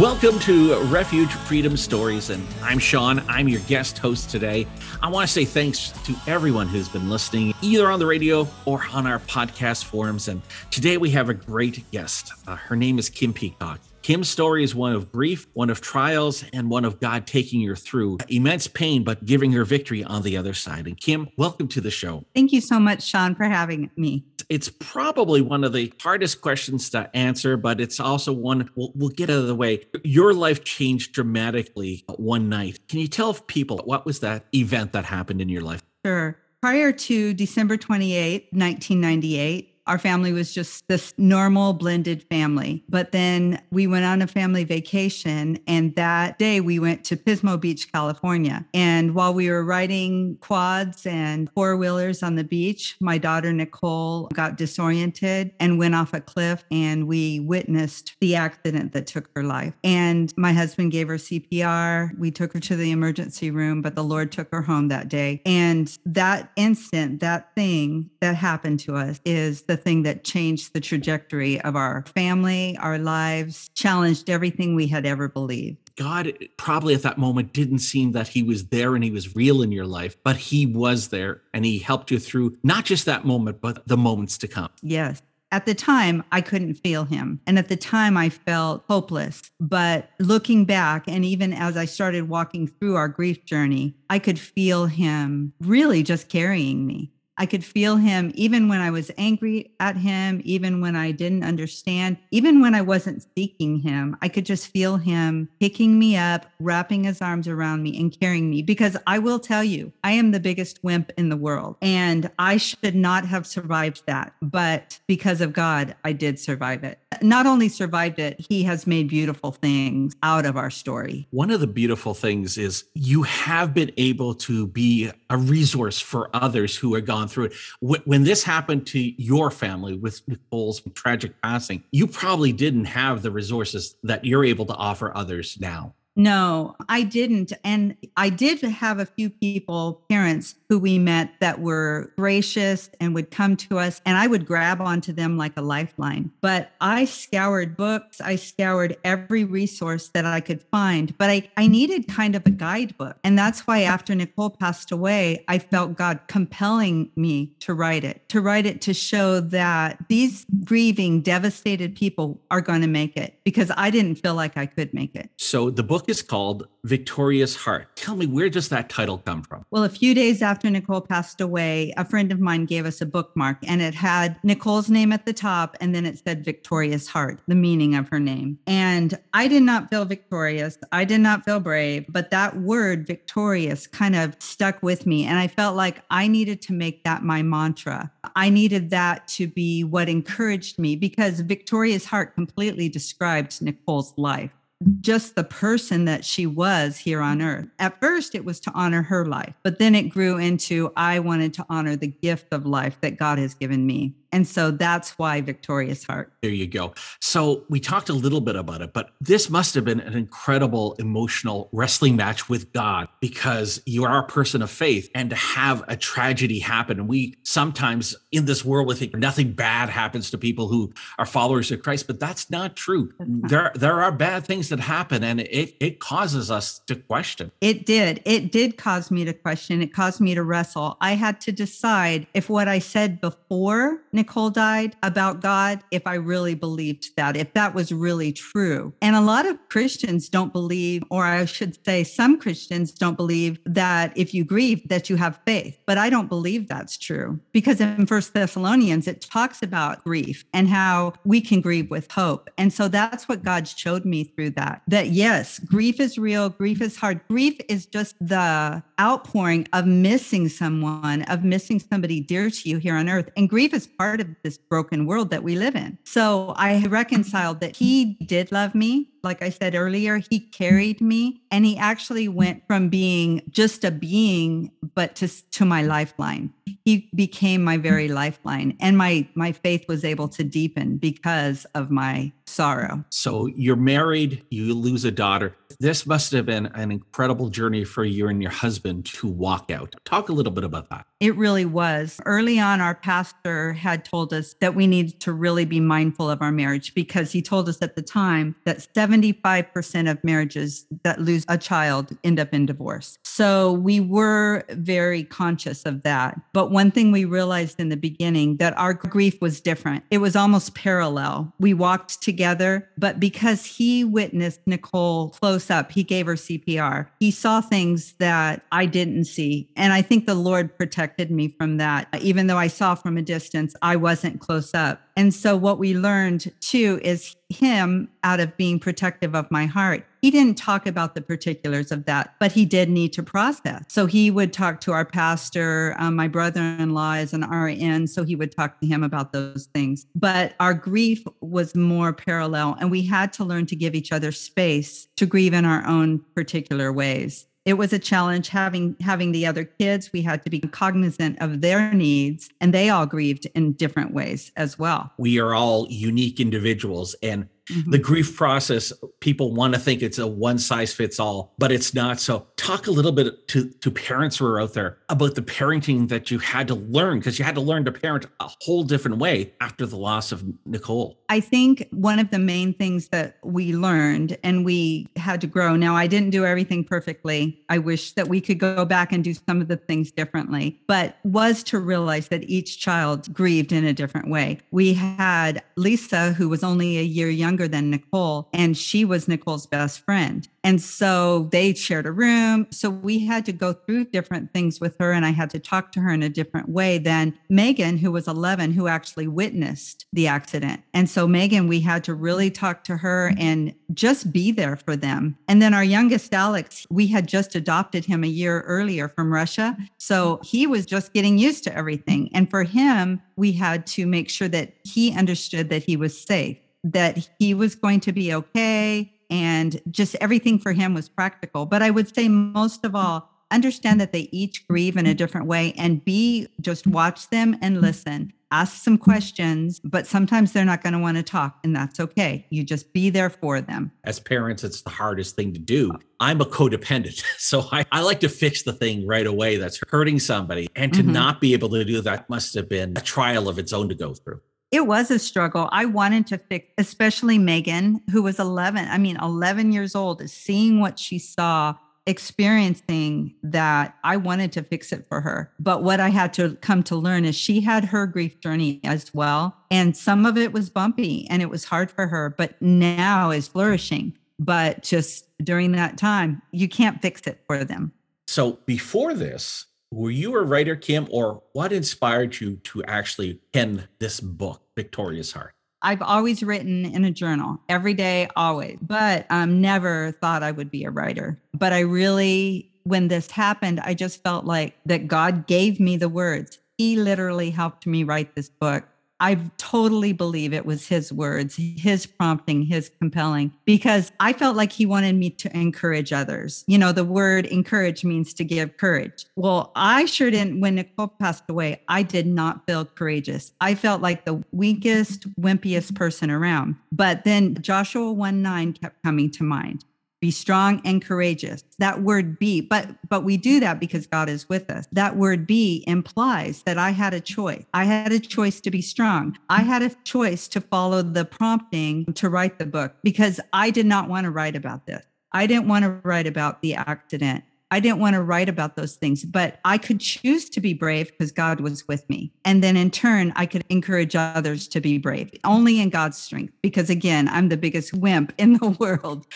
Welcome 0.00 0.38
to 0.40 0.80
Refuge 0.84 1.30
Freedom 1.30 1.76
Stories, 1.76 2.30
and 2.30 2.46
I'm 2.62 2.78
Sean. 2.78 3.22
I'm 3.28 3.48
your 3.48 3.60
guest 3.68 3.98
host 3.98 4.30
today. 4.30 4.66
I 5.02 5.10
want 5.10 5.28
to 5.28 5.32
say 5.32 5.44
thanks 5.44 5.90
to 6.06 6.14
everyone 6.26 6.68
who's 6.68 6.88
been 6.88 7.10
listening, 7.10 7.52
either 7.60 7.90
on 7.90 7.98
the 7.98 8.06
radio 8.06 8.48
or 8.64 8.82
on 8.94 9.06
our 9.06 9.18
podcast 9.18 9.84
forums. 9.84 10.26
And 10.28 10.40
today 10.70 10.96
we 10.96 11.10
have 11.10 11.28
a 11.28 11.34
great 11.34 11.84
guest. 11.90 12.32
Uh, 12.46 12.56
her 12.56 12.76
name 12.76 12.98
is 12.98 13.10
Kim 13.10 13.34
Peacock. 13.34 13.78
Kim's 14.02 14.28
story 14.28 14.64
is 14.64 14.74
one 14.74 14.94
of 14.94 15.12
grief, 15.12 15.46
one 15.52 15.70
of 15.70 15.80
trials, 15.80 16.44
and 16.52 16.70
one 16.70 16.84
of 16.84 17.00
God 17.00 17.26
taking 17.26 17.66
her 17.66 17.76
through 17.76 18.18
immense 18.28 18.66
pain, 18.66 19.04
but 19.04 19.24
giving 19.24 19.52
her 19.52 19.64
victory 19.64 20.02
on 20.04 20.22
the 20.22 20.36
other 20.36 20.54
side. 20.54 20.86
And 20.86 20.98
Kim, 20.98 21.28
welcome 21.36 21.68
to 21.68 21.80
the 21.80 21.90
show. 21.90 22.24
Thank 22.34 22.52
you 22.52 22.60
so 22.60 22.78
much, 22.78 23.02
Sean, 23.02 23.34
for 23.34 23.44
having 23.44 23.90
me. 23.96 24.24
It's 24.48 24.70
probably 24.70 25.42
one 25.42 25.62
of 25.62 25.74
the 25.74 25.92
hardest 26.00 26.40
questions 26.40 26.88
to 26.90 27.14
answer, 27.14 27.58
but 27.58 27.80
it's 27.80 28.00
also 28.00 28.32
one 28.32 28.70
we'll, 28.76 28.92
we'll 28.94 29.10
get 29.10 29.28
out 29.28 29.40
of 29.40 29.46
the 29.46 29.54
way. 29.54 29.84
Your 30.04 30.32
life 30.32 30.64
changed 30.64 31.12
dramatically 31.12 32.04
one 32.16 32.48
night. 32.48 32.78
Can 32.88 33.00
you 33.00 33.08
tell 33.08 33.34
people 33.34 33.78
what 33.84 34.06
was 34.06 34.20
that 34.20 34.46
event 34.54 34.92
that 34.92 35.04
happened 35.04 35.42
in 35.42 35.50
your 35.50 35.62
life? 35.62 35.82
Sure. 36.06 36.38
Prior 36.62 36.92
to 36.92 37.34
December 37.34 37.76
28, 37.76 38.48
1998, 38.52 39.77
our 39.88 39.98
family 39.98 40.32
was 40.32 40.52
just 40.52 40.86
this 40.86 41.14
normal 41.16 41.72
blended 41.72 42.22
family. 42.24 42.84
But 42.88 43.12
then 43.12 43.60
we 43.70 43.86
went 43.86 44.04
on 44.04 44.20
a 44.20 44.26
family 44.26 44.64
vacation, 44.64 45.58
and 45.66 45.94
that 45.96 46.38
day 46.38 46.60
we 46.60 46.78
went 46.78 47.04
to 47.06 47.16
Pismo 47.16 47.58
Beach, 47.58 47.90
California. 47.90 48.66
And 48.74 49.14
while 49.14 49.32
we 49.32 49.50
were 49.50 49.64
riding 49.64 50.36
quads 50.40 51.06
and 51.06 51.50
four 51.52 51.76
wheelers 51.76 52.22
on 52.22 52.34
the 52.34 52.44
beach, 52.44 52.96
my 53.00 53.16
daughter 53.16 53.52
Nicole 53.52 54.28
got 54.34 54.58
disoriented 54.58 55.52
and 55.58 55.78
went 55.78 55.94
off 55.94 56.12
a 56.12 56.20
cliff, 56.20 56.64
and 56.70 57.08
we 57.08 57.40
witnessed 57.40 58.14
the 58.20 58.36
accident 58.36 58.92
that 58.92 59.06
took 59.06 59.30
her 59.34 59.42
life. 59.42 59.72
And 59.82 60.32
my 60.36 60.52
husband 60.52 60.92
gave 60.92 61.08
her 61.08 61.16
CPR. 61.16 62.16
We 62.18 62.30
took 62.30 62.52
her 62.52 62.60
to 62.60 62.76
the 62.76 62.90
emergency 62.90 63.50
room, 63.50 63.80
but 63.80 63.94
the 63.94 64.04
Lord 64.04 64.32
took 64.32 64.50
her 64.52 64.62
home 64.62 64.88
that 64.88 65.08
day. 65.08 65.40
And 65.46 65.96
that 66.04 66.52
instant, 66.56 67.20
that 67.20 67.54
thing 67.54 68.10
that 68.20 68.36
happened 68.36 68.80
to 68.80 68.94
us 68.94 69.20
is 69.24 69.62
the 69.62 69.77
thing 69.78 70.02
that 70.02 70.24
changed 70.24 70.74
the 70.74 70.80
trajectory 70.80 71.60
of 71.62 71.76
our 71.76 72.04
family, 72.14 72.76
our 72.80 72.98
lives, 72.98 73.70
challenged 73.74 74.28
everything 74.28 74.74
we 74.74 74.86
had 74.86 75.06
ever 75.06 75.28
believed. 75.28 75.78
God 75.96 76.32
probably 76.56 76.94
at 76.94 77.02
that 77.02 77.18
moment 77.18 77.52
didn't 77.52 77.80
seem 77.80 78.12
that 78.12 78.28
he 78.28 78.42
was 78.42 78.66
there 78.68 78.94
and 78.94 79.02
he 79.02 79.10
was 79.10 79.34
real 79.34 79.62
in 79.62 79.72
your 79.72 79.86
life, 79.86 80.16
but 80.22 80.36
he 80.36 80.64
was 80.64 81.08
there 81.08 81.42
and 81.52 81.64
he 81.64 81.78
helped 81.78 82.10
you 82.10 82.20
through 82.20 82.56
not 82.62 82.84
just 82.84 83.04
that 83.06 83.24
moment, 83.24 83.60
but 83.60 83.86
the 83.88 83.96
moments 83.96 84.38
to 84.38 84.48
come. 84.48 84.70
Yes. 84.80 85.22
At 85.50 85.64
the 85.64 85.74
time, 85.74 86.24
I 86.30 86.42
couldn't 86.42 86.74
feel 86.74 87.04
him. 87.04 87.40
And 87.46 87.58
at 87.58 87.68
the 87.68 87.76
time, 87.76 88.18
I 88.18 88.28
felt 88.28 88.84
hopeless. 88.86 89.50
But 89.58 90.10
looking 90.18 90.66
back, 90.66 91.04
and 91.08 91.24
even 91.24 91.54
as 91.54 91.76
I 91.76 91.86
started 91.86 92.28
walking 92.28 92.66
through 92.68 92.96
our 92.96 93.08
grief 93.08 93.46
journey, 93.46 93.96
I 94.10 94.18
could 94.18 94.38
feel 94.38 94.86
him 94.86 95.54
really 95.60 96.02
just 96.02 96.28
carrying 96.28 96.86
me. 96.86 97.10
I 97.38 97.46
could 97.46 97.64
feel 97.64 97.96
him 97.96 98.32
even 98.34 98.68
when 98.68 98.80
I 98.80 98.90
was 98.90 99.10
angry 99.16 99.70
at 99.80 99.96
him, 99.96 100.42
even 100.44 100.80
when 100.80 100.96
I 100.96 101.12
didn't 101.12 101.44
understand, 101.44 102.18
even 102.30 102.60
when 102.60 102.74
I 102.74 102.82
wasn't 102.82 103.26
seeking 103.36 103.78
him. 103.78 104.16
I 104.20 104.28
could 104.28 104.44
just 104.44 104.68
feel 104.68 104.96
him 104.96 105.48
picking 105.60 105.98
me 105.98 106.16
up, 106.16 106.46
wrapping 106.58 107.04
his 107.04 107.22
arms 107.22 107.46
around 107.46 107.82
me, 107.82 107.98
and 107.98 108.18
carrying 108.18 108.50
me. 108.50 108.62
Because 108.62 108.96
I 109.06 109.18
will 109.18 109.38
tell 109.38 109.62
you, 109.62 109.92
I 110.02 110.12
am 110.12 110.32
the 110.32 110.40
biggest 110.40 110.82
wimp 110.82 111.12
in 111.16 111.28
the 111.28 111.36
world, 111.36 111.76
and 111.80 112.30
I 112.38 112.56
should 112.56 112.94
not 112.94 113.24
have 113.26 113.46
survived 113.46 114.02
that. 114.06 114.34
But 114.42 114.98
because 115.06 115.40
of 115.40 115.52
God, 115.52 115.94
I 116.04 116.12
did 116.12 116.38
survive 116.38 116.84
it. 116.84 116.98
Not 117.22 117.46
only 117.46 117.68
survived 117.68 118.18
it, 118.18 118.36
he 118.38 118.62
has 118.64 118.86
made 118.86 119.08
beautiful 119.08 119.52
things 119.52 120.14
out 120.22 120.44
of 120.44 120.56
our 120.56 120.70
story. 120.70 121.26
One 121.30 121.50
of 121.50 121.60
the 121.60 121.66
beautiful 121.66 122.14
things 122.14 122.58
is 122.58 122.84
you 122.94 123.22
have 123.22 123.72
been 123.72 123.92
able 123.96 124.34
to 124.34 124.66
be 124.66 125.10
a 125.30 125.36
resource 125.36 126.00
for 126.00 126.30
others 126.34 126.76
who 126.76 126.94
are 126.94 127.00
gone 127.00 127.27
through 127.28 127.46
it. 127.46 127.52
When 127.80 128.24
this 128.24 128.42
happened 128.42 128.86
to 128.88 128.98
your 128.98 129.50
family 129.50 129.96
with 129.96 130.26
Nicole's 130.26 130.82
tragic 130.94 131.40
passing, 131.42 131.84
you 131.92 132.06
probably 132.06 132.52
didn't 132.52 132.86
have 132.86 133.22
the 133.22 133.30
resources 133.30 133.96
that 134.02 134.24
you're 134.24 134.44
able 134.44 134.66
to 134.66 134.74
offer 134.74 135.16
others 135.16 135.58
now. 135.60 135.94
No, 136.18 136.74
I 136.88 137.04
didn't. 137.04 137.52
And 137.62 137.96
I 138.16 138.28
did 138.28 138.60
have 138.60 138.98
a 138.98 139.06
few 139.06 139.30
people, 139.30 140.02
parents 140.10 140.56
who 140.68 140.78
we 140.78 140.98
met 140.98 141.32
that 141.40 141.60
were 141.60 142.12
gracious 142.18 142.90
and 143.00 143.14
would 143.14 143.30
come 143.30 143.56
to 143.56 143.78
us, 143.78 144.02
and 144.04 144.18
I 144.18 144.26
would 144.26 144.44
grab 144.44 144.80
onto 144.80 145.12
them 145.12 145.38
like 145.38 145.52
a 145.56 145.62
lifeline. 145.62 146.32
But 146.40 146.72
I 146.80 147.04
scoured 147.04 147.76
books, 147.76 148.20
I 148.20 148.34
scoured 148.34 148.96
every 149.04 149.44
resource 149.44 150.08
that 150.08 150.26
I 150.26 150.40
could 150.40 150.62
find, 150.72 151.16
but 151.18 151.30
I, 151.30 151.48
I 151.56 151.68
needed 151.68 152.08
kind 152.08 152.34
of 152.34 152.44
a 152.44 152.50
guidebook. 152.50 153.16
And 153.22 153.38
that's 153.38 153.66
why 153.66 153.82
after 153.82 154.14
Nicole 154.14 154.50
passed 154.50 154.90
away, 154.90 155.44
I 155.46 155.58
felt 155.60 155.96
God 155.96 156.20
compelling 156.26 157.10
me 157.14 157.54
to 157.60 157.72
write 157.72 158.02
it, 158.02 158.28
to 158.30 158.40
write 158.40 158.66
it 158.66 158.80
to 158.82 158.92
show 158.92 159.38
that 159.40 159.98
these 160.08 160.44
grieving, 160.64 161.22
devastated 161.22 161.94
people 161.94 162.40
are 162.50 162.60
going 162.60 162.80
to 162.80 162.88
make 162.88 163.16
it 163.16 163.38
because 163.44 163.70
I 163.76 163.90
didn't 163.90 164.16
feel 164.16 164.34
like 164.34 164.56
I 164.56 164.66
could 164.66 164.92
make 164.92 165.14
it. 165.14 165.30
So 165.36 165.70
the 165.70 165.84
book 165.84 166.07
is 166.08 166.22
called 166.22 166.66
Victorious 166.84 167.54
Heart. 167.54 167.96
Tell 167.96 168.16
me, 168.16 168.26
where 168.26 168.48
does 168.48 168.70
that 168.70 168.88
title 168.88 169.18
come 169.18 169.42
from? 169.42 169.64
Well, 169.70 169.84
a 169.84 169.88
few 169.88 170.14
days 170.14 170.40
after 170.40 170.70
Nicole 170.70 171.00
passed 171.00 171.40
away, 171.40 171.92
a 171.96 172.04
friend 172.04 172.32
of 172.32 172.40
mine 172.40 172.64
gave 172.64 172.86
us 172.86 173.00
a 173.00 173.06
bookmark 173.06 173.58
and 173.66 173.82
it 173.82 173.94
had 173.94 174.38
Nicole's 174.42 174.88
name 174.88 175.12
at 175.12 175.26
the 175.26 175.32
top 175.32 175.76
and 175.80 175.94
then 175.94 176.06
it 176.06 176.18
said 176.18 176.44
Victorious 176.44 177.08
Heart, 177.08 177.40
the 177.46 177.54
meaning 177.54 177.94
of 177.94 178.08
her 178.08 178.20
name. 178.20 178.58
And 178.66 179.18
I 179.34 179.48
did 179.48 179.62
not 179.62 179.90
feel 179.90 180.04
victorious. 180.04 180.78
I 180.92 181.04
did 181.04 181.20
not 181.20 181.44
feel 181.44 181.60
brave, 181.60 182.06
but 182.08 182.30
that 182.30 182.56
word 182.56 183.06
victorious 183.06 183.86
kind 183.86 184.16
of 184.16 184.36
stuck 184.38 184.82
with 184.82 185.06
me. 185.06 185.26
And 185.26 185.38
I 185.38 185.48
felt 185.48 185.76
like 185.76 186.02
I 186.10 186.26
needed 186.26 186.62
to 186.62 186.72
make 186.72 187.04
that 187.04 187.22
my 187.22 187.42
mantra. 187.42 188.10
I 188.34 188.50
needed 188.50 188.90
that 188.90 189.28
to 189.28 189.46
be 189.46 189.84
what 189.84 190.08
encouraged 190.08 190.78
me 190.78 190.96
because 190.96 191.40
Victorious 191.40 192.04
Heart 192.04 192.34
completely 192.34 192.88
describes 192.88 193.60
Nicole's 193.60 194.14
life 194.16 194.52
just 195.00 195.34
the 195.34 195.44
person 195.44 196.04
that 196.04 196.24
she 196.24 196.46
was 196.46 196.96
here 196.96 197.20
on 197.20 197.42
earth. 197.42 197.66
At 197.78 197.98
first, 198.00 198.34
it 198.34 198.44
was 198.44 198.60
to 198.60 198.72
honor 198.74 199.02
her 199.02 199.26
life, 199.26 199.54
but 199.62 199.78
then 199.78 199.94
it 199.94 200.04
grew 200.04 200.38
into 200.38 200.92
I 200.96 201.18
wanted 201.18 201.52
to 201.54 201.66
honor 201.68 201.96
the 201.96 202.06
gift 202.06 202.52
of 202.52 202.64
life 202.64 202.96
that 203.00 203.16
God 203.18 203.38
has 203.38 203.54
given 203.54 203.86
me. 203.86 204.14
And 204.32 204.46
so 204.46 204.70
that's 204.70 205.18
why 205.18 205.40
Victorious 205.40 206.04
Heart. 206.04 206.32
There 206.42 206.50
you 206.50 206.66
go. 206.66 206.94
So 207.20 207.64
we 207.68 207.80
talked 207.80 208.08
a 208.08 208.12
little 208.12 208.40
bit 208.40 208.56
about 208.56 208.82
it, 208.82 208.92
but 208.92 209.10
this 209.20 209.48
must 209.48 209.74
have 209.74 209.84
been 209.84 210.00
an 210.00 210.14
incredible 210.14 210.94
emotional 210.98 211.68
wrestling 211.72 212.16
match 212.16 212.48
with 212.48 212.72
God 212.72 213.08
because 213.20 213.80
you 213.86 214.04
are 214.04 214.18
a 214.18 214.26
person 214.26 214.62
of 214.62 214.70
faith 214.70 215.10
and 215.14 215.30
to 215.30 215.36
have 215.36 215.82
a 215.88 215.96
tragedy 215.96 216.58
happen. 216.58 217.00
And 217.00 217.08
we 217.08 217.36
sometimes 217.42 218.14
in 218.32 218.44
this 218.44 218.64
world 218.64 218.86
we 218.86 218.94
think 218.94 219.14
nothing 219.14 219.52
bad 219.52 219.88
happens 219.88 220.30
to 220.30 220.38
people 220.38 220.68
who 220.68 220.92
are 221.18 221.26
followers 221.26 221.70
of 221.70 221.82
Christ, 221.82 222.06
but 222.06 222.20
that's 222.20 222.50
not 222.50 222.76
true. 222.76 223.12
There, 223.18 223.72
there 223.74 224.02
are 224.02 224.12
bad 224.12 224.44
things 224.44 224.68
that 224.68 224.80
happen 224.80 225.24
and 225.24 225.40
it, 225.40 225.74
it 225.80 226.00
causes 226.00 226.50
us 226.50 226.80
to 226.80 226.96
question. 226.96 227.50
It 227.60 227.86
did. 227.86 228.22
It 228.24 228.52
did 228.52 228.76
cause 228.76 229.10
me 229.10 229.24
to 229.24 229.32
question. 229.32 229.80
It 229.80 229.92
caused 229.92 230.20
me 230.20 230.34
to 230.34 230.42
wrestle. 230.42 230.96
I 231.00 231.12
had 231.12 231.40
to 231.42 231.52
decide 231.52 232.26
if 232.34 232.50
what 232.50 232.68
I 232.68 232.78
said 232.78 233.20
before 233.20 234.00
Nicole 234.18 234.50
died 234.50 234.96
about 235.04 235.40
God 235.40 235.80
if 235.92 236.04
I 236.04 236.14
really 236.14 236.56
believed 236.56 237.14
that, 237.16 237.36
if 237.36 237.52
that 237.54 237.72
was 237.72 237.92
really 237.92 238.32
true. 238.32 238.92
And 239.00 239.14
a 239.14 239.20
lot 239.20 239.46
of 239.46 239.56
Christians 239.68 240.28
don't 240.28 240.52
believe, 240.52 241.04
or 241.08 241.24
I 241.24 241.44
should 241.44 241.78
say, 241.84 242.02
some 242.02 242.40
Christians 242.40 242.90
don't 242.90 243.16
believe 243.16 243.60
that 243.64 244.12
if 244.16 244.34
you 244.34 244.44
grieve, 244.44 244.88
that 244.88 245.08
you 245.08 245.14
have 245.14 245.38
faith. 245.46 245.78
But 245.86 245.98
I 245.98 246.10
don't 246.10 246.28
believe 246.28 246.66
that's 246.66 246.98
true 246.98 247.38
because 247.52 247.80
in 247.80 248.06
First 248.06 248.34
Thessalonians, 248.34 249.06
it 249.06 249.20
talks 249.20 249.62
about 249.62 250.02
grief 250.02 250.44
and 250.52 250.68
how 250.68 251.12
we 251.24 251.40
can 251.40 251.60
grieve 251.60 251.88
with 251.88 252.10
hope. 252.10 252.50
And 252.58 252.72
so 252.72 252.88
that's 252.88 253.28
what 253.28 253.44
God 253.44 253.68
showed 253.68 254.04
me 254.04 254.24
through 254.24 254.50
that. 254.50 254.82
That 254.88 255.10
yes, 255.10 255.60
grief 255.60 256.00
is 256.00 256.18
real, 256.18 256.48
grief 256.48 256.82
is 256.82 256.96
hard. 256.96 257.20
Grief 257.28 257.60
is 257.68 257.86
just 257.86 258.16
the 258.20 258.82
outpouring 259.00 259.66
of 259.72 259.86
missing 259.86 260.48
someone, 260.48 261.22
of 261.22 261.44
missing 261.44 261.80
somebody 261.80 262.20
dear 262.20 262.50
to 262.50 262.68
you 262.68 262.78
here 262.78 262.96
on 262.96 263.08
earth. 263.08 263.30
And 263.36 263.48
grief 263.48 263.72
is 263.72 263.86
part 263.86 264.20
of 264.20 264.28
this 264.42 264.58
broken 264.58 265.06
world 265.06 265.30
that 265.30 265.42
we 265.42 265.56
live 265.56 265.76
in. 265.76 265.98
So 266.04 266.54
I 266.56 266.84
reconciled 266.86 267.60
that 267.60 267.76
he 267.76 268.16
did 268.26 268.52
love 268.52 268.74
me 268.74 269.10
like 269.22 269.42
I 269.42 269.50
said 269.50 269.74
earlier, 269.74 270.20
he 270.30 270.40
carried 270.40 271.00
me 271.00 271.42
and 271.50 271.64
he 271.64 271.76
actually 271.76 272.28
went 272.28 272.66
from 272.66 272.88
being 272.88 273.42
just 273.50 273.84
a 273.84 273.90
being, 273.90 274.70
but 274.94 275.16
to, 275.16 275.28
to 275.50 275.64
my 275.64 275.82
lifeline. 275.82 276.52
He 276.84 277.08
became 277.14 277.62
my 277.62 277.76
very 277.76 278.08
lifeline 278.08 278.76
and 278.80 278.96
my, 278.96 279.28
my 279.34 279.52
faith 279.52 279.86
was 279.88 280.04
able 280.04 280.28
to 280.28 280.44
deepen 280.44 280.96
because 280.96 281.66
of 281.74 281.90
my 281.90 282.32
sorrow. 282.48 283.04
So 283.10 283.46
you're 283.46 283.76
married, 283.76 284.42
you 284.50 284.74
lose 284.74 285.04
a 285.04 285.10
daughter. 285.10 285.54
This 285.80 286.06
must 286.06 286.32
have 286.32 286.46
been 286.46 286.66
an 286.66 286.90
incredible 286.90 287.50
journey 287.50 287.84
for 287.84 288.04
you 288.04 288.26
and 288.28 288.42
your 288.42 288.50
husband 288.50 289.04
to 289.06 289.28
walk 289.28 289.70
out. 289.70 289.94
Talk 290.04 290.28
a 290.28 290.32
little 290.32 290.52
bit 290.52 290.64
about 290.64 290.90
that. 290.90 291.06
It 291.20 291.36
really 291.36 291.64
was. 291.64 292.20
Early 292.24 292.58
on, 292.58 292.80
our 292.80 292.94
pastor 292.94 293.74
had 293.74 294.04
told 294.04 294.32
us 294.32 294.54
that 294.60 294.74
we 294.74 294.86
needed 294.86 295.20
to 295.20 295.32
really 295.32 295.64
be 295.64 295.78
mindful 295.78 296.30
of 296.30 296.42
our 296.42 296.50
marriage 296.50 296.94
because 296.94 297.30
he 297.30 297.42
told 297.42 297.68
us 297.68 297.80
at 297.82 297.94
the 297.94 298.02
time 298.02 298.56
that 298.64 298.82
75% 299.08 300.10
of 300.10 300.22
marriages 300.22 300.86
that 301.02 301.20
lose 301.20 301.44
a 301.48 301.58
child 301.58 302.16
end 302.24 302.38
up 302.38 302.52
in 302.52 302.66
divorce. 302.66 303.18
So 303.24 303.72
we 303.72 304.00
were 304.00 304.64
very 304.70 305.24
conscious 305.24 305.84
of 305.86 306.02
that. 306.02 306.40
But 306.52 306.70
one 306.70 306.90
thing 306.90 307.12
we 307.12 307.24
realized 307.24 307.80
in 307.80 307.88
the 307.88 307.96
beginning 307.96 308.56
that 308.58 308.76
our 308.78 308.94
grief 308.94 309.40
was 309.40 309.60
different. 309.60 310.04
It 310.10 310.18
was 310.18 310.36
almost 310.36 310.74
parallel. 310.74 311.52
We 311.58 311.74
walked 311.74 312.22
together, 312.22 312.88
but 312.98 313.20
because 313.20 313.64
he 313.64 314.04
witnessed 314.04 314.60
Nicole 314.66 315.30
close 315.30 315.70
up, 315.70 315.92
he 315.92 316.02
gave 316.02 316.26
her 316.26 316.34
CPR. 316.34 317.08
He 317.20 317.30
saw 317.30 317.60
things 317.60 318.14
that 318.18 318.62
I 318.72 318.86
didn't 318.86 319.24
see. 319.24 319.68
And 319.76 319.92
I 319.92 320.02
think 320.02 320.26
the 320.26 320.34
Lord 320.34 320.76
protected 320.76 321.30
me 321.30 321.54
from 321.58 321.78
that. 321.78 322.08
Even 322.20 322.46
though 322.46 322.58
I 322.58 322.66
saw 322.68 322.94
from 322.94 323.16
a 323.16 323.22
distance, 323.22 323.74
I 323.82 323.96
wasn't 323.96 324.40
close 324.40 324.74
up. 324.74 325.00
And 325.18 325.34
so 325.34 325.56
what 325.56 325.80
we 325.80 325.94
learned 325.94 326.52
too 326.60 327.00
is 327.02 327.34
him 327.48 328.08
out 328.22 328.38
of 328.38 328.56
being 328.56 328.78
protective 328.78 329.34
of 329.34 329.50
my 329.50 329.66
heart. 329.66 330.06
He 330.22 330.30
didn't 330.30 330.56
talk 330.56 330.86
about 330.86 331.16
the 331.16 331.20
particulars 331.20 331.90
of 331.90 332.04
that, 332.04 332.36
but 332.38 332.52
he 332.52 332.64
did 332.64 332.88
need 332.88 333.12
to 333.14 333.24
process. 333.24 333.82
So 333.88 334.06
he 334.06 334.30
would 334.30 334.52
talk 334.52 334.80
to 334.82 334.92
our 334.92 335.04
pastor. 335.04 335.96
Um, 335.98 336.14
my 336.14 336.28
brother 336.28 336.60
in 336.60 336.94
law 336.94 337.14
is 337.14 337.32
an 337.32 337.42
RN, 337.42 338.06
so 338.06 338.22
he 338.22 338.36
would 338.36 338.52
talk 338.52 338.78
to 338.80 338.86
him 338.86 339.02
about 339.02 339.32
those 339.32 339.68
things. 339.74 340.06
But 340.14 340.54
our 340.60 340.72
grief 340.74 341.24
was 341.40 341.74
more 341.74 342.12
parallel, 342.12 342.76
and 342.78 342.88
we 342.88 343.04
had 343.04 343.32
to 343.34 343.44
learn 343.44 343.66
to 343.66 343.76
give 343.76 343.96
each 343.96 344.12
other 344.12 344.30
space 344.30 345.08
to 345.16 345.26
grieve 345.26 345.52
in 345.52 345.64
our 345.64 345.84
own 345.84 346.20
particular 346.36 346.92
ways 346.92 347.47
it 347.68 347.76
was 347.76 347.92
a 347.92 347.98
challenge 347.98 348.48
having 348.48 348.96
having 348.98 349.32
the 349.32 349.44
other 349.44 349.64
kids. 349.64 350.10
We 350.10 350.22
had 350.22 350.42
to 350.44 350.50
be 350.50 350.58
cognizant 350.60 351.36
of 351.42 351.60
their 351.60 351.92
needs 351.92 352.48
and 352.62 352.72
they 352.72 352.88
all 352.88 353.04
grieved 353.04 353.46
in 353.54 353.72
different 353.72 354.14
ways 354.14 354.50
as 354.56 354.78
well. 354.78 355.12
We 355.18 355.38
are 355.38 355.54
all 355.54 355.86
unique 355.90 356.40
individuals 356.40 357.14
and 357.22 357.46
Mm-hmm. 357.70 357.90
The 357.90 357.98
grief 357.98 358.36
process, 358.36 358.92
people 359.20 359.52
want 359.54 359.74
to 359.74 359.80
think 359.80 360.02
it's 360.02 360.18
a 360.18 360.26
one 360.26 360.58
size 360.58 360.92
fits 360.92 361.20
all, 361.20 361.54
but 361.58 361.72
it's 361.72 361.94
not. 361.94 362.20
So, 362.20 362.46
talk 362.56 362.86
a 362.86 362.90
little 362.90 363.12
bit 363.12 363.48
to, 363.48 363.68
to 363.68 363.90
parents 363.90 364.36
who 364.36 364.46
are 364.46 364.60
out 364.60 364.74
there 364.74 364.98
about 365.08 365.34
the 365.34 365.42
parenting 365.42 366.08
that 366.08 366.30
you 366.30 366.38
had 366.38 366.68
to 366.68 366.74
learn 366.74 367.18
because 367.18 367.38
you 367.38 367.44
had 367.44 367.54
to 367.54 367.60
learn 367.60 367.84
to 367.84 367.92
parent 367.92 368.26
a 368.40 368.50
whole 368.60 368.84
different 368.84 369.18
way 369.18 369.52
after 369.60 369.86
the 369.86 369.96
loss 369.96 370.32
of 370.32 370.44
Nicole. 370.66 371.18
I 371.28 371.40
think 371.40 371.86
one 371.90 372.18
of 372.18 372.30
the 372.30 372.38
main 372.38 372.74
things 372.74 373.08
that 373.08 373.38
we 373.42 373.74
learned 373.74 374.36
and 374.42 374.64
we 374.64 375.06
had 375.16 375.40
to 375.40 375.46
grow. 375.46 375.76
Now, 375.76 375.96
I 375.96 376.06
didn't 376.06 376.30
do 376.30 376.44
everything 376.44 376.84
perfectly. 376.84 377.62
I 377.68 377.78
wish 377.78 378.12
that 378.12 378.28
we 378.28 378.40
could 378.40 378.58
go 378.58 378.84
back 378.84 379.12
and 379.12 379.24
do 379.24 379.34
some 379.34 379.60
of 379.60 379.68
the 379.68 379.76
things 379.76 380.10
differently, 380.10 380.80
but 380.86 381.16
was 381.24 381.62
to 381.64 381.78
realize 381.78 382.28
that 382.28 382.44
each 382.44 382.78
child 382.78 383.32
grieved 383.32 383.72
in 383.72 383.84
a 383.84 383.92
different 383.92 384.28
way. 384.28 384.58
We 384.70 384.94
had 384.94 385.62
Lisa, 385.76 386.32
who 386.32 386.48
was 386.48 386.62
only 386.62 386.98
a 386.98 387.02
year 387.02 387.30
younger 387.30 387.57
younger 387.58 387.68
than 387.68 387.90
Nicole, 387.90 388.48
and 388.52 388.76
she 388.76 389.04
was 389.04 389.26
Nicole's 389.26 389.66
best 389.66 390.00
friend. 390.04 390.46
And 390.62 390.80
so 390.80 391.48
they 391.50 391.74
shared 391.74 392.06
a 392.06 392.12
room. 392.12 392.66
So 392.70 392.90
we 392.90 393.18
had 393.24 393.44
to 393.46 393.52
go 393.52 393.72
through 393.72 394.06
different 394.06 394.52
things 394.52 394.80
with 394.80 394.96
her, 395.00 395.12
and 395.12 395.26
I 395.26 395.30
had 395.30 395.50
to 395.50 395.58
talk 395.58 395.90
to 395.92 396.00
her 396.00 396.10
in 396.10 396.22
a 396.22 396.28
different 396.28 396.68
way 396.68 396.98
than 396.98 397.36
Megan, 397.48 397.98
who 397.98 398.12
was 398.12 398.28
11, 398.28 398.72
who 398.72 398.86
actually 398.86 399.26
witnessed 399.26 400.06
the 400.12 400.28
accident. 400.28 400.82
And 400.94 401.08
so, 401.08 401.26
Megan, 401.26 401.66
we 401.66 401.80
had 401.80 402.04
to 402.04 402.14
really 402.14 402.50
talk 402.50 402.84
to 402.84 402.96
her 402.98 403.32
and 403.38 403.74
just 403.94 404.32
be 404.32 404.52
there 404.52 404.76
for 404.76 404.94
them. 404.94 405.36
And 405.48 405.60
then 405.60 405.74
our 405.74 405.84
youngest, 405.84 406.34
Alex, 406.34 406.86
we 406.90 407.08
had 407.08 407.26
just 407.26 407.56
adopted 407.56 408.04
him 408.04 408.22
a 408.22 408.28
year 408.28 408.60
earlier 408.60 409.08
from 409.08 409.32
Russia. 409.32 409.76
So 409.96 410.40
he 410.44 410.66
was 410.66 410.86
just 410.86 411.12
getting 411.12 411.38
used 411.38 411.64
to 411.64 411.76
everything. 411.76 412.30
And 412.34 412.48
for 412.50 412.62
him, 412.62 413.20
we 413.36 413.52
had 413.52 413.86
to 413.88 414.06
make 414.06 414.28
sure 414.28 414.48
that 414.48 414.74
he 414.84 415.16
understood 415.16 415.70
that 415.70 415.84
he 415.84 415.96
was 415.96 416.18
safe 416.18 416.58
that 416.92 417.28
he 417.38 417.54
was 417.54 417.74
going 417.74 418.00
to 418.00 418.12
be 418.12 418.32
okay 418.34 419.12
and 419.30 419.80
just 419.90 420.14
everything 420.20 420.58
for 420.58 420.72
him 420.72 420.94
was 420.94 421.08
practical. 421.08 421.66
But 421.66 421.82
I 421.82 421.90
would 421.90 422.14
say 422.14 422.28
most 422.28 422.84
of 422.84 422.94
all, 422.94 423.30
understand 423.50 424.00
that 424.00 424.12
they 424.12 424.28
each 424.32 424.66
grieve 424.68 424.96
in 424.96 425.06
a 425.06 425.14
different 425.14 425.46
way 425.46 425.72
and 425.76 426.04
be 426.04 426.48
just 426.60 426.86
watch 426.86 427.30
them 427.30 427.56
and 427.62 427.80
listen. 427.80 428.32
Ask 428.50 428.82
some 428.82 428.96
questions, 428.96 429.78
but 429.84 430.06
sometimes 430.06 430.52
they're 430.52 430.64
not 430.64 430.82
going 430.82 430.94
to 430.94 430.98
want 430.98 431.18
to 431.18 431.22
talk, 431.22 431.58
and 431.62 431.76
that's 431.76 432.00
okay. 432.00 432.46
You 432.48 432.64
just 432.64 432.94
be 432.94 433.10
there 433.10 433.28
for 433.28 433.60
them. 433.60 433.92
As 434.04 434.20
parents, 434.20 434.64
it's 434.64 434.80
the 434.80 434.88
hardest 434.88 435.36
thing 435.36 435.52
to 435.52 435.58
do. 435.58 435.92
I'm 436.18 436.40
a 436.40 436.46
codependent, 436.46 437.22
so 437.38 437.68
I, 437.70 437.84
I 437.92 438.00
like 438.00 438.20
to 438.20 438.30
fix 438.30 438.62
the 438.62 438.72
thing 438.72 439.06
right 439.06 439.26
away 439.26 439.58
that's 439.58 439.78
hurting 439.88 440.18
somebody. 440.18 440.66
And 440.76 440.94
to 440.94 441.02
mm-hmm. 441.02 441.12
not 441.12 441.42
be 441.42 441.52
able 441.52 441.68
to 441.70 441.84
do 441.84 442.00
that 442.00 442.30
must 442.30 442.54
have 442.54 442.70
been 442.70 442.96
a 442.96 443.02
trial 443.02 443.50
of 443.50 443.58
its 443.58 443.74
own 443.74 443.90
to 443.90 443.94
go 443.94 444.14
through. 444.14 444.40
It 444.70 444.86
was 444.86 445.10
a 445.10 445.18
struggle. 445.18 445.68
I 445.72 445.86
wanted 445.86 446.26
to 446.28 446.38
fix, 446.38 446.66
especially 446.76 447.38
Megan, 447.38 448.02
who 448.10 448.22
was 448.22 448.38
11. 448.38 448.86
I 448.88 448.98
mean, 448.98 449.16
11 449.16 449.72
years 449.72 449.94
old, 449.94 450.28
seeing 450.28 450.80
what 450.80 450.98
she 450.98 451.18
saw, 451.18 451.74
experiencing 452.06 453.34
that. 453.42 453.94
I 454.02 454.16
wanted 454.16 454.52
to 454.52 454.62
fix 454.62 454.92
it 454.92 455.06
for 455.08 455.20
her. 455.20 455.52
But 455.58 455.82
what 455.82 456.00
I 456.00 456.08
had 456.08 456.32
to 456.34 456.54
come 456.56 456.82
to 456.84 456.96
learn 456.96 457.24
is 457.24 457.34
she 457.34 457.60
had 457.60 457.84
her 457.84 458.06
grief 458.06 458.40
journey 458.40 458.80
as 458.84 459.12
well. 459.14 459.56
And 459.70 459.96
some 459.96 460.26
of 460.26 460.36
it 460.36 460.52
was 460.52 460.70
bumpy 460.70 461.26
and 461.30 461.42
it 461.42 461.50
was 461.50 461.64
hard 461.64 461.90
for 461.90 462.06
her, 462.06 462.34
but 462.36 462.60
now 462.60 463.30
is 463.30 463.48
flourishing. 463.48 464.16
But 464.38 464.82
just 464.82 465.26
during 465.44 465.72
that 465.72 465.98
time, 465.98 466.40
you 466.52 466.68
can't 466.68 467.02
fix 467.02 467.26
it 467.26 467.40
for 467.46 467.64
them. 467.64 467.92
So 468.26 468.58
before 468.66 469.14
this, 469.14 469.66
were 469.90 470.10
you 470.10 470.36
a 470.36 470.42
writer, 470.42 470.76
Kim, 470.76 471.08
or 471.10 471.42
what 471.52 471.72
inspired 471.72 472.40
you 472.40 472.56
to 472.56 472.84
actually 472.84 473.40
pen 473.52 473.88
this 473.98 474.20
book, 474.20 474.62
Victorious 474.76 475.32
Heart? 475.32 475.52
I've 475.80 476.02
always 476.02 476.42
written 476.42 476.84
in 476.84 477.04
a 477.04 477.10
journal 477.10 477.58
every 477.68 477.94
day, 477.94 478.28
always, 478.36 478.78
but 478.82 479.26
um, 479.30 479.60
never 479.60 480.12
thought 480.20 480.42
I 480.42 480.50
would 480.50 480.70
be 480.70 480.84
a 480.84 480.90
writer. 480.90 481.40
But 481.54 481.72
I 481.72 481.80
really, 481.80 482.70
when 482.82 483.08
this 483.08 483.30
happened, 483.30 483.80
I 483.80 483.94
just 483.94 484.22
felt 484.22 484.44
like 484.44 484.76
that 484.86 485.06
God 485.06 485.46
gave 485.46 485.78
me 485.78 485.96
the 485.96 486.08
words. 486.08 486.58
He 486.78 486.96
literally 486.96 487.50
helped 487.50 487.86
me 487.86 488.02
write 488.04 488.34
this 488.34 488.48
book. 488.48 488.84
I 489.20 489.36
totally 489.56 490.12
believe 490.12 490.52
it 490.52 490.66
was 490.66 490.86
his 490.88 491.12
words, 491.12 491.56
his 491.56 492.06
prompting, 492.06 492.62
his 492.62 492.90
compelling, 493.00 493.52
because 493.64 494.12
I 494.20 494.32
felt 494.32 494.56
like 494.56 494.72
he 494.72 494.86
wanted 494.86 495.16
me 495.16 495.30
to 495.30 495.56
encourage 495.56 496.12
others. 496.12 496.64
You 496.66 496.78
know, 496.78 496.92
the 496.92 497.04
word 497.04 497.46
encourage 497.46 498.04
means 498.04 498.32
to 498.34 498.44
give 498.44 498.76
courage. 498.76 499.26
Well, 499.36 499.72
I 499.74 500.04
sure 500.04 500.30
didn't, 500.30 500.60
when 500.60 500.76
Nicole 500.76 501.08
passed 501.08 501.44
away, 501.48 501.82
I 501.88 502.02
did 502.02 502.26
not 502.26 502.66
feel 502.66 502.84
courageous. 502.84 503.52
I 503.60 503.74
felt 503.74 504.00
like 504.00 504.24
the 504.24 504.42
weakest, 504.52 505.32
wimpiest 505.34 505.94
person 505.94 506.30
around. 506.30 506.76
But 506.92 507.24
then 507.24 507.56
Joshua 507.60 508.12
1 508.12 508.42
9 508.42 508.72
kept 508.74 509.02
coming 509.02 509.30
to 509.32 509.42
mind 509.42 509.84
be 510.20 510.30
strong 510.30 510.80
and 510.84 511.04
courageous. 511.04 511.64
That 511.78 512.02
word 512.02 512.38
be 512.38 512.60
but 512.60 512.88
but 513.08 513.24
we 513.24 513.36
do 513.36 513.60
that 513.60 513.80
because 513.80 514.06
god 514.06 514.28
is 514.28 514.48
with 514.48 514.70
us. 514.70 514.86
That 514.92 515.16
word 515.16 515.46
be 515.46 515.84
implies 515.86 516.62
that 516.64 516.78
i 516.78 516.90
had 516.90 517.14
a 517.14 517.20
choice. 517.20 517.64
I 517.74 517.84
had 517.84 518.12
a 518.12 518.20
choice 518.20 518.60
to 518.60 518.70
be 518.70 518.82
strong. 518.82 519.36
I 519.48 519.62
had 519.62 519.82
a 519.82 519.94
choice 520.04 520.48
to 520.48 520.60
follow 520.60 521.02
the 521.02 521.24
prompting 521.24 522.12
to 522.14 522.28
write 522.28 522.58
the 522.58 522.66
book 522.66 522.94
because 523.02 523.40
i 523.52 523.70
did 523.70 523.86
not 523.86 524.08
want 524.08 524.24
to 524.24 524.30
write 524.30 524.56
about 524.56 524.86
this. 524.86 525.04
I 525.32 525.46
didn't 525.46 525.68
want 525.68 525.84
to 525.84 526.00
write 526.02 526.26
about 526.26 526.62
the 526.62 526.74
accident. 526.74 527.44
I 527.70 527.80
didn't 527.80 527.98
want 527.98 528.14
to 528.14 528.22
write 528.22 528.48
about 528.48 528.76
those 528.76 528.96
things, 528.96 529.24
but 529.24 529.60
I 529.64 529.76
could 529.76 530.00
choose 530.00 530.48
to 530.50 530.60
be 530.60 530.72
brave 530.72 531.08
because 531.08 531.32
God 531.32 531.60
was 531.60 531.86
with 531.86 532.08
me. 532.08 532.32
And 532.44 532.62
then 532.62 532.78
in 532.78 532.90
turn, 532.90 533.32
I 533.36 533.44
could 533.44 533.62
encourage 533.68 534.16
others 534.16 534.68
to 534.68 534.80
be 534.80 534.96
brave 534.96 535.30
only 535.44 535.80
in 535.80 535.90
God's 535.90 536.16
strength. 536.16 536.54
Because 536.62 536.88
again, 536.88 537.28
I'm 537.28 537.50
the 537.50 537.58
biggest 537.58 537.92
wimp 537.92 538.32
in 538.38 538.54
the 538.54 538.70
world 538.80 539.26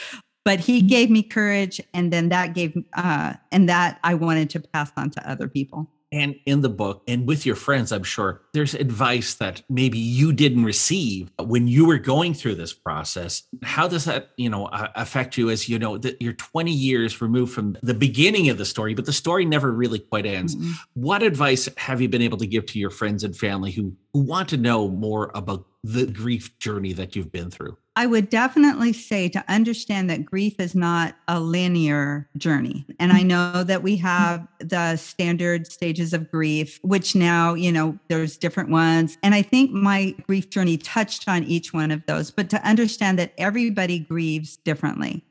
but 0.45 0.61
he 0.61 0.79
mm-hmm. 0.79 0.89
gave 0.89 1.11
me 1.11 1.23
courage 1.23 1.81
and 1.95 2.13
then 2.13 2.29
that 2.29 2.55
gave 2.55 2.77
uh 2.95 3.35
and 3.51 3.69
that 3.69 3.99
i 4.05 4.15
wanted 4.15 4.51
to 4.51 4.61
pass 4.61 4.91
on 4.97 5.11
to 5.11 5.31
other 5.31 5.49
people 5.49 5.89
and 6.13 6.39
in 6.45 6.61
the 6.61 6.69
book 6.69 7.03
and 7.09 7.27
with 7.27 7.47
your 7.47 7.57
friends 7.57 7.91
i'm 7.91 8.03
sure 8.03 8.43
there's 8.53 8.75
advice 8.75 9.35
that 9.35 9.63
maybe 9.69 9.99
you 9.99 10.33
didn't 10.33 10.65
receive 10.65 11.31
when 11.41 11.67
you 11.67 11.87
were 11.87 11.99
going 11.99 12.35
through 12.35 12.55
this 12.55 12.73
process 12.73 13.43
how 13.63 13.89
does 13.89 14.05
that 14.05 14.31
you 14.37 14.49
know 14.49 14.69
affect 14.73 15.37
you 15.37 15.51
as 15.51 15.69
you 15.69 15.79
know 15.79 15.97
that 15.99 16.21
you're 16.21 16.35
20 16.35 16.71
years 16.71 17.21
removed 17.21 17.53
from 17.53 17.77
the 17.83 17.95
beginning 17.95 18.49
of 18.51 18.59
the 18.59 18.65
story 18.65 18.95
but 18.95 19.07
the 19.07 19.13
story 19.13 19.45
never 19.45 19.73
really 19.73 19.99
quite 19.99 20.27
ends 20.27 20.55
mm-hmm. 20.55 20.73
what 20.95 21.23
advice 21.23 21.69
have 21.77 22.01
you 22.01 22.09
been 22.09 22.23
able 22.23 22.39
to 22.39 22.47
give 22.47 22.67
to 22.67 22.79
your 22.79 22.91
friends 22.91 23.25
and 23.25 23.37
family 23.37 23.71
who 23.71 23.95
who 24.13 24.21
want 24.21 24.49
to 24.49 24.57
know 24.57 24.89
more 24.89 25.31
about 25.35 25.65
the 25.85 26.07
grief 26.07 26.59
journey 26.59 26.93
that 26.93 27.17
you've 27.17 27.33
been 27.33 27.51
through? 27.51 27.77
I 27.95 28.07
would 28.07 28.31
definitely 28.31 28.93
say 28.95 29.29
to 29.31 29.45
understand 29.49 30.09
that 30.09 30.25
grief 30.25 30.59
is 30.59 30.75
not 30.75 31.15
a 31.29 31.39
linear 31.41 32.29
journey. 32.39 32.87
And 32.99 33.13
I 33.13 33.19
mm-hmm. 33.19 33.29
know 33.29 33.65
that 33.65 33.83
we 33.83 33.97
have 33.97 34.47
the 34.61 34.97
standard 34.97 35.71
stages 35.71 36.15
of 36.15 36.31
grief, 36.31 36.79
which 36.83 37.15
now, 37.15 37.53
you 37.55 37.71
know, 37.71 37.99
there's 38.09 38.39
different 38.39 38.71
ones. 38.71 39.19
And 39.23 39.35
I 39.35 39.43
think 39.43 39.73
my 39.73 40.15
grief 40.27 40.49
journey 40.49 40.79
touched 40.79 41.29
on 41.29 41.45
each 41.45 41.75
one 41.75 41.91
of 41.91 42.05
those, 42.07 42.31
but 42.31 42.49
to 42.51 42.67
understand 42.67 43.19
that 43.19 43.35
everybody 43.37 43.99
grieves 43.99 44.57
differently. 44.57 45.23